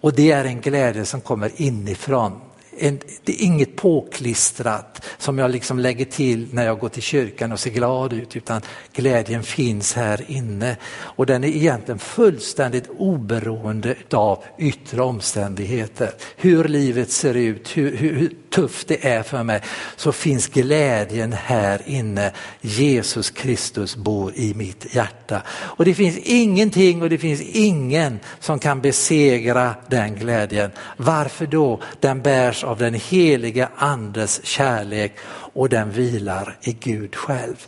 Och 0.02 0.14
det 0.14 0.32
är 0.32 0.46
en 0.46 0.62
glädje 0.62 1.06
som 1.06 1.22
kommer 1.22 1.52
inifrån 1.56 2.42
en, 2.78 3.00
det 3.24 3.32
är 3.32 3.46
inget 3.46 3.76
påklistrat 3.76 5.06
som 5.18 5.38
jag 5.38 5.52
liksom 5.52 5.80
lägger 5.80 6.06
till 6.06 6.48
när 6.52 6.66
jag 6.66 6.80
går 6.80 6.90
till 6.90 7.02
kyrkan 7.02 7.52
och 7.52 7.60
ser 7.60 7.72
glad 7.72 8.14
ut 8.14 8.36
utan 8.36 8.62
glädjen 8.94 9.44
finns 9.44 9.94
här 9.94 10.26
inne 10.28 10.78
och 10.96 11.26
den 11.26 11.44
är 11.44 11.48
egentligen 11.48 12.00
fullständigt 12.00 12.90
oberoende 12.98 13.96
av 14.12 14.44
yttre 14.58 15.02
omständigheter. 15.02 16.12
Hur 16.36 16.64
livet 16.64 17.12
ser 17.12 17.34
ut, 17.34 17.78
hur, 17.78 17.98
hur, 17.98 18.30
tufft 18.56 18.88
det 18.88 19.08
är 19.08 19.24
för 19.24 19.44
mig 19.44 19.62
så 19.96 20.12
finns 20.12 20.48
glädjen 20.48 21.34
här 21.34 21.82
inne. 21.86 22.32
Jesus 22.62 23.30
Kristus 23.30 23.96
bor 23.96 24.32
i 24.36 24.54
mitt 24.54 24.96
hjärta 24.96 25.42
och 25.50 25.86
det 25.86 25.94
finns 25.94 26.18
ingenting 26.18 27.02
och 27.02 27.10
det 27.10 27.18
finns 27.18 27.42
ingen 27.42 28.20
som 28.40 28.60
kan 28.60 28.82
besegra 28.82 29.76
den 29.88 30.16
glädjen. 30.16 30.72
Varför 30.98 31.46
då? 31.46 31.82
Den 32.00 32.22
bärs 32.22 32.64
av 32.64 32.78
den 32.78 32.94
heliga 32.94 33.70
andes 33.76 34.46
kärlek 34.46 35.16
och 35.54 35.70
den 35.70 35.92
vilar 35.92 36.58
i 36.62 36.72
Gud 36.72 37.16
själv. 37.16 37.68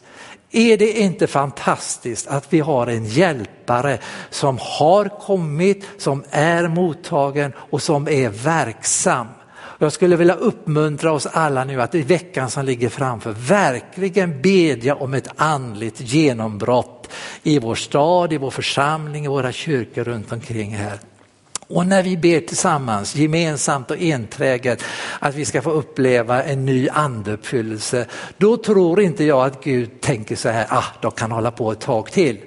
Är 0.51 0.77
det 0.77 0.99
inte 0.99 1.27
fantastiskt 1.27 2.27
att 2.27 2.53
vi 2.53 2.59
har 2.59 2.87
en 2.87 3.05
hjälpare 3.05 3.99
som 4.29 4.57
har 4.61 5.05
kommit, 5.19 5.85
som 5.97 6.23
är 6.31 6.67
mottagen 6.67 7.53
och 7.57 7.81
som 7.81 8.07
är 8.07 8.29
verksam. 8.29 9.27
Jag 9.79 9.91
skulle 9.91 10.15
vilja 10.15 10.33
uppmuntra 10.33 11.11
oss 11.11 11.25
alla 11.25 11.63
nu 11.63 11.81
att 11.81 11.95
i 11.95 12.01
veckan 12.01 12.49
som 12.49 12.65
ligger 12.65 12.89
framför 12.89 13.31
verkligen 13.31 14.41
bedja 14.41 14.95
om 14.95 15.13
ett 15.13 15.29
andligt 15.35 16.01
genombrott 16.01 17.09
i 17.43 17.59
vår 17.59 17.75
stad, 17.75 18.33
i 18.33 18.37
vår 18.37 18.51
församling, 18.51 19.25
i 19.25 19.27
våra 19.27 19.51
kyrkor 19.51 20.03
runt 20.03 20.31
omkring 20.31 20.75
här. 20.75 20.99
Och 21.67 21.87
när 21.87 22.03
vi 22.03 22.17
ber 22.17 22.39
tillsammans, 22.39 23.15
gemensamt 23.15 23.91
och 23.91 23.97
enträget, 24.01 24.83
att 25.19 25.35
vi 25.35 25.45
ska 25.45 25.61
få 25.61 25.71
uppleva 25.71 26.43
en 26.43 26.65
ny 26.65 26.89
andeuppfyllelse, 26.89 28.05
då 28.37 28.57
tror 28.57 29.01
inte 29.01 29.23
jag 29.23 29.45
att 29.45 29.63
Gud 29.63 30.01
tänker 30.01 30.35
så 30.35 30.49
här, 30.49 30.65
ah, 30.69 30.85
de 31.01 31.11
kan 31.11 31.31
hålla 31.31 31.51
på 31.51 31.71
ett 31.71 31.79
tag 31.79 32.11
till. 32.11 32.37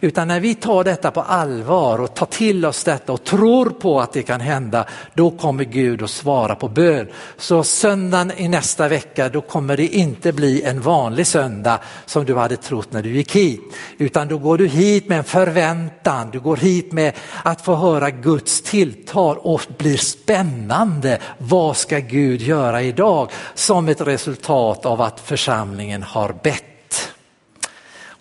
Utan 0.00 0.28
när 0.28 0.40
vi 0.40 0.54
tar 0.54 0.84
detta 0.84 1.10
på 1.10 1.20
allvar 1.20 2.00
och 2.00 2.14
tar 2.14 2.26
till 2.26 2.66
oss 2.66 2.84
detta 2.84 3.12
och 3.12 3.24
tror 3.24 3.70
på 3.70 4.00
att 4.00 4.12
det 4.12 4.22
kan 4.22 4.40
hända, 4.40 4.84
då 5.14 5.30
kommer 5.30 5.64
Gud 5.64 6.02
att 6.02 6.10
svara 6.10 6.54
på 6.54 6.68
bön. 6.68 7.08
Så 7.36 7.62
söndagen 7.62 8.32
i 8.36 8.48
nästa 8.48 8.88
vecka, 8.88 9.28
då 9.28 9.40
kommer 9.40 9.76
det 9.76 9.86
inte 9.86 10.32
bli 10.32 10.62
en 10.62 10.80
vanlig 10.80 11.26
söndag 11.26 11.78
som 12.06 12.24
du 12.24 12.36
hade 12.36 12.56
trott 12.56 12.92
när 12.92 13.02
du 13.02 13.10
gick 13.10 13.36
hit. 13.36 13.60
Utan 13.98 14.28
då 14.28 14.38
går 14.38 14.58
du 14.58 14.66
hit 14.66 15.08
med 15.08 15.18
en 15.18 15.24
förväntan, 15.24 16.30
du 16.30 16.40
går 16.40 16.56
hit 16.56 16.92
med 16.92 17.12
att 17.42 17.60
få 17.60 17.74
höra 17.74 18.10
Guds 18.10 18.62
tilltal 18.62 19.38
och 19.38 19.60
blir 19.78 19.96
spännande. 19.96 21.18
Vad 21.38 21.76
ska 21.76 21.98
Gud 21.98 22.40
göra 22.40 22.82
idag? 22.82 23.30
Som 23.54 23.88
ett 23.88 24.00
resultat 24.00 24.86
av 24.86 25.00
att 25.00 25.20
församlingen 25.20 26.02
har 26.02 26.34
bett. 26.42 26.69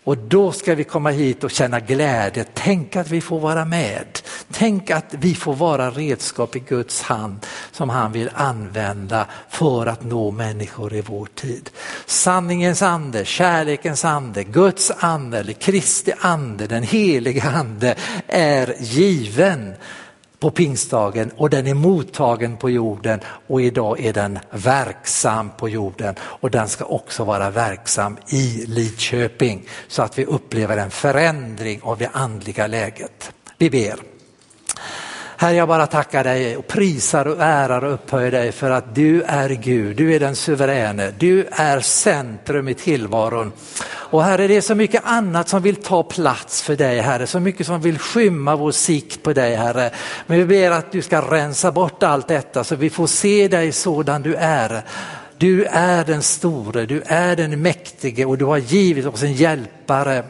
Och 0.04 0.18
då 0.18 0.52
ska 0.52 0.76
vi 0.76 0.84
komma 0.84 1.10
hit 1.10 1.44
och 1.44 1.52
känna 1.52 1.80
glädje. 1.80 2.46
Tänk 2.54 2.96
att 2.96 3.10
vi 3.10 3.22
får 3.22 3.40
vara 3.40 3.66
med. 3.66 4.20
Tänk 4.52 4.92
att 4.92 5.06
vi 5.10 5.36
får 5.36 5.54
vara 5.54 5.90
redskap 5.90 6.56
i 6.56 6.60
Guds 6.60 7.02
hand 7.02 7.46
som 7.72 7.90
han 7.90 8.12
vill 8.12 8.30
använda 8.34 9.26
för 9.50 9.86
att 9.86 10.04
nå 10.04 10.32
människor 10.32 10.94
i 10.94 11.02
vår 11.02 11.26
tid. 11.26 11.70
Sanningens 12.06 12.82
ande, 12.82 13.26
kärlekens 13.26 14.06
ande, 14.06 14.44
Guds 14.44 14.92
ande, 15.00 15.40
eller 15.40 15.54
Kristi 15.54 16.14
ande, 16.20 16.68
den 16.68 16.84
heliga 16.84 17.50
ande 17.50 17.96
är 18.28 18.76
given 18.80 19.74
på 20.40 20.52
pingstdagen 20.52 21.32
och 21.38 21.50
den 21.50 21.68
är 21.68 21.74
mottagen 21.74 22.58
på 22.58 22.70
jorden 22.70 23.20
och 23.48 23.62
idag 23.62 24.00
är 24.00 24.14
den 24.14 24.40
verksam 24.52 25.50
på 25.58 25.70
jorden 25.70 26.16
och 26.22 26.52
den 26.52 26.70
ska 26.70 26.86
också 26.86 27.24
vara 27.24 27.50
verksam 27.50 28.18
i 28.28 28.66
Lidköping 28.68 29.68
så 29.88 30.02
att 30.02 30.20
vi 30.20 30.26
upplever 30.26 30.78
en 30.78 30.92
förändring 30.92 31.80
av 31.84 31.98
det 31.98 32.10
andliga 32.14 32.68
läget. 32.68 33.32
Vi 33.58 33.70
ber. 33.70 34.00
Herre, 35.42 35.56
jag 35.56 35.68
bara 35.68 35.88
tackar 35.88 36.24
dig 36.24 36.58
och 36.58 36.68
prisar 36.68 37.28
och 37.28 37.38
ärar 37.40 37.84
och 37.84 37.94
upphöjer 37.94 38.32
dig 38.32 38.52
för 38.52 38.72
att 38.72 38.96
du 38.96 39.22
är 39.22 39.50
Gud, 39.50 39.98
du 39.98 40.16
är 40.16 40.20
den 40.20 40.36
suveräne, 40.36 41.14
du 41.20 41.48
är 41.52 41.80
centrum 41.80 42.68
i 42.68 42.74
tillvaron. 42.74 43.52
Och 43.86 44.24
Herre, 44.24 44.48
det 44.48 44.58
är 44.58 44.62
så 44.62 44.76
mycket 44.76 45.02
annat 45.06 45.50
som 45.50 45.62
vill 45.62 45.76
ta 45.76 46.04
plats 46.04 46.62
för 46.62 46.76
dig 46.76 47.00
Herre, 47.00 47.28
så 47.28 47.40
mycket 47.40 47.68
som 47.68 47.82
vill 47.82 48.00
skymma 48.00 48.56
vår 48.56 48.72
sikt 48.72 49.24
på 49.24 49.34
dig 49.34 49.56
Herre. 49.56 49.92
Men 50.28 50.38
vi 50.38 50.46
ber 50.46 50.72
att 50.72 50.92
du 50.92 51.02
ska 51.02 51.22
rensa 51.22 51.72
bort 51.72 52.04
allt 52.04 52.28
detta 52.28 52.64
så 52.64 52.76
vi 52.76 52.90
får 52.90 53.08
se 53.08 53.48
dig 53.48 53.72
sådan 53.72 54.22
du 54.22 54.36
är. 54.36 54.82
Du 55.38 55.66
är 55.66 56.06
den 56.06 56.22
store, 56.22 56.86
du 56.86 57.02
är 57.06 57.36
den 57.36 57.62
mäktige 57.62 58.26
och 58.26 58.38
du 58.38 58.46
har 58.46 58.58
givit 58.58 59.06
oss 59.06 59.24
en 59.24 59.34
hjälpare 59.34 60.24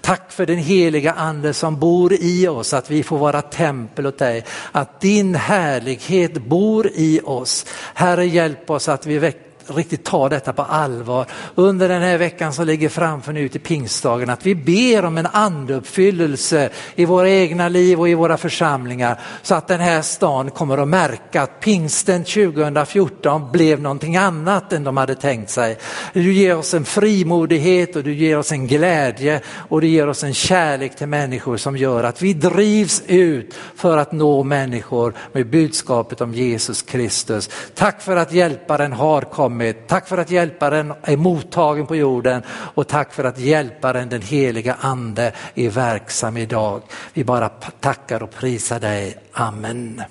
Tack 0.00 0.32
för 0.32 0.46
den 0.46 0.58
heliga 0.58 1.12
ande 1.12 1.54
som 1.54 1.78
bor 1.78 2.12
i 2.12 2.48
oss, 2.48 2.74
att 2.74 2.90
vi 2.90 3.02
får 3.02 3.18
vara 3.18 3.42
tempel 3.42 4.06
åt 4.06 4.18
dig, 4.18 4.44
att 4.72 5.00
din 5.00 5.34
härlighet 5.34 6.34
bor 6.34 6.90
i 6.94 7.20
oss. 7.24 7.66
Herre 7.94 8.26
hjälp 8.26 8.70
oss 8.70 8.88
att 8.88 9.06
vi 9.06 9.18
riktigt 9.66 10.04
ta 10.04 10.28
detta 10.28 10.52
på 10.52 10.62
allvar 10.62 11.26
under 11.54 11.88
den 11.88 12.02
här 12.02 12.18
veckan 12.18 12.52
som 12.52 12.66
ligger 12.66 12.88
framför 12.88 13.32
nu 13.32 13.48
till 13.48 13.60
pingstdagen. 13.60 14.30
Att 14.30 14.46
vi 14.46 14.54
ber 14.54 15.04
om 15.04 15.18
en 15.18 15.26
andeuppfyllelse 15.26 16.70
i 16.94 17.04
våra 17.04 17.30
egna 17.30 17.68
liv 17.68 18.00
och 18.00 18.08
i 18.08 18.14
våra 18.14 18.36
församlingar 18.36 19.20
så 19.42 19.54
att 19.54 19.68
den 19.68 19.80
här 19.80 20.02
stan 20.02 20.50
kommer 20.50 20.78
att 20.78 20.88
märka 20.88 21.42
att 21.42 21.60
pingsten 21.60 22.24
2014 22.24 23.52
blev 23.52 23.80
någonting 23.80 24.16
annat 24.16 24.72
än 24.72 24.84
de 24.84 24.96
hade 24.96 25.14
tänkt 25.14 25.50
sig. 25.50 25.78
Du 26.12 26.32
ger 26.32 26.56
oss 26.56 26.74
en 26.74 26.84
frimodighet 26.84 27.96
och 27.96 28.02
du 28.02 28.14
ger 28.14 28.38
oss 28.38 28.52
en 28.52 28.66
glädje 28.66 29.40
och 29.68 29.80
du 29.80 29.86
ger 29.86 30.08
oss 30.08 30.24
en 30.24 30.34
kärlek 30.34 30.96
till 30.96 31.06
människor 31.06 31.56
som 31.56 31.76
gör 31.76 32.04
att 32.04 32.22
vi 32.22 32.32
drivs 32.32 33.02
ut 33.06 33.54
för 33.76 33.96
att 33.96 34.12
nå 34.12 34.42
människor 34.42 35.14
med 35.32 35.50
budskapet 35.50 36.20
om 36.20 36.34
Jesus 36.34 36.82
Kristus. 36.82 37.50
Tack 37.74 38.02
för 38.02 38.16
att 38.16 38.32
hjälparen 38.32 38.92
har 38.92 39.22
kommit 39.22 39.55
kommit. 39.56 39.88
Tack 39.88 40.08
för 40.08 40.18
att 40.18 40.30
hjälparen 40.30 40.92
är 41.02 41.16
mottagen 41.16 41.86
på 41.86 41.96
jorden 41.96 42.42
och 42.74 42.88
tack 42.88 43.12
för 43.12 43.24
att 43.24 43.38
hjälparen 43.38 44.08
den 44.08 44.22
heliga 44.22 44.76
ande 44.80 45.32
är 45.54 45.70
verksam 45.70 46.36
idag. 46.36 46.82
Vi 47.14 47.24
bara 47.24 47.48
tackar 47.80 48.22
och 48.22 48.30
prisar 48.30 48.80
dig. 48.80 49.16
Amen. 49.32 50.02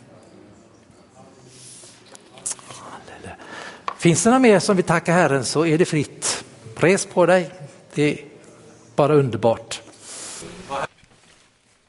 Finns 3.97 4.23
det 4.23 4.29
några 4.29 4.39
mer 4.39 4.60
som 4.60 4.75
vill 4.75 4.86
tacka 4.86 5.13
Herren 5.13 5.45
så 5.45 5.65
är 5.65 5.77
det 5.77 5.86
fritt. 5.86 6.43
Res 6.77 7.05
på 7.05 7.25
dig, 7.25 7.49
det 7.93 8.03
är 8.03 8.19
bara 8.95 9.13
underbart. 9.13 9.81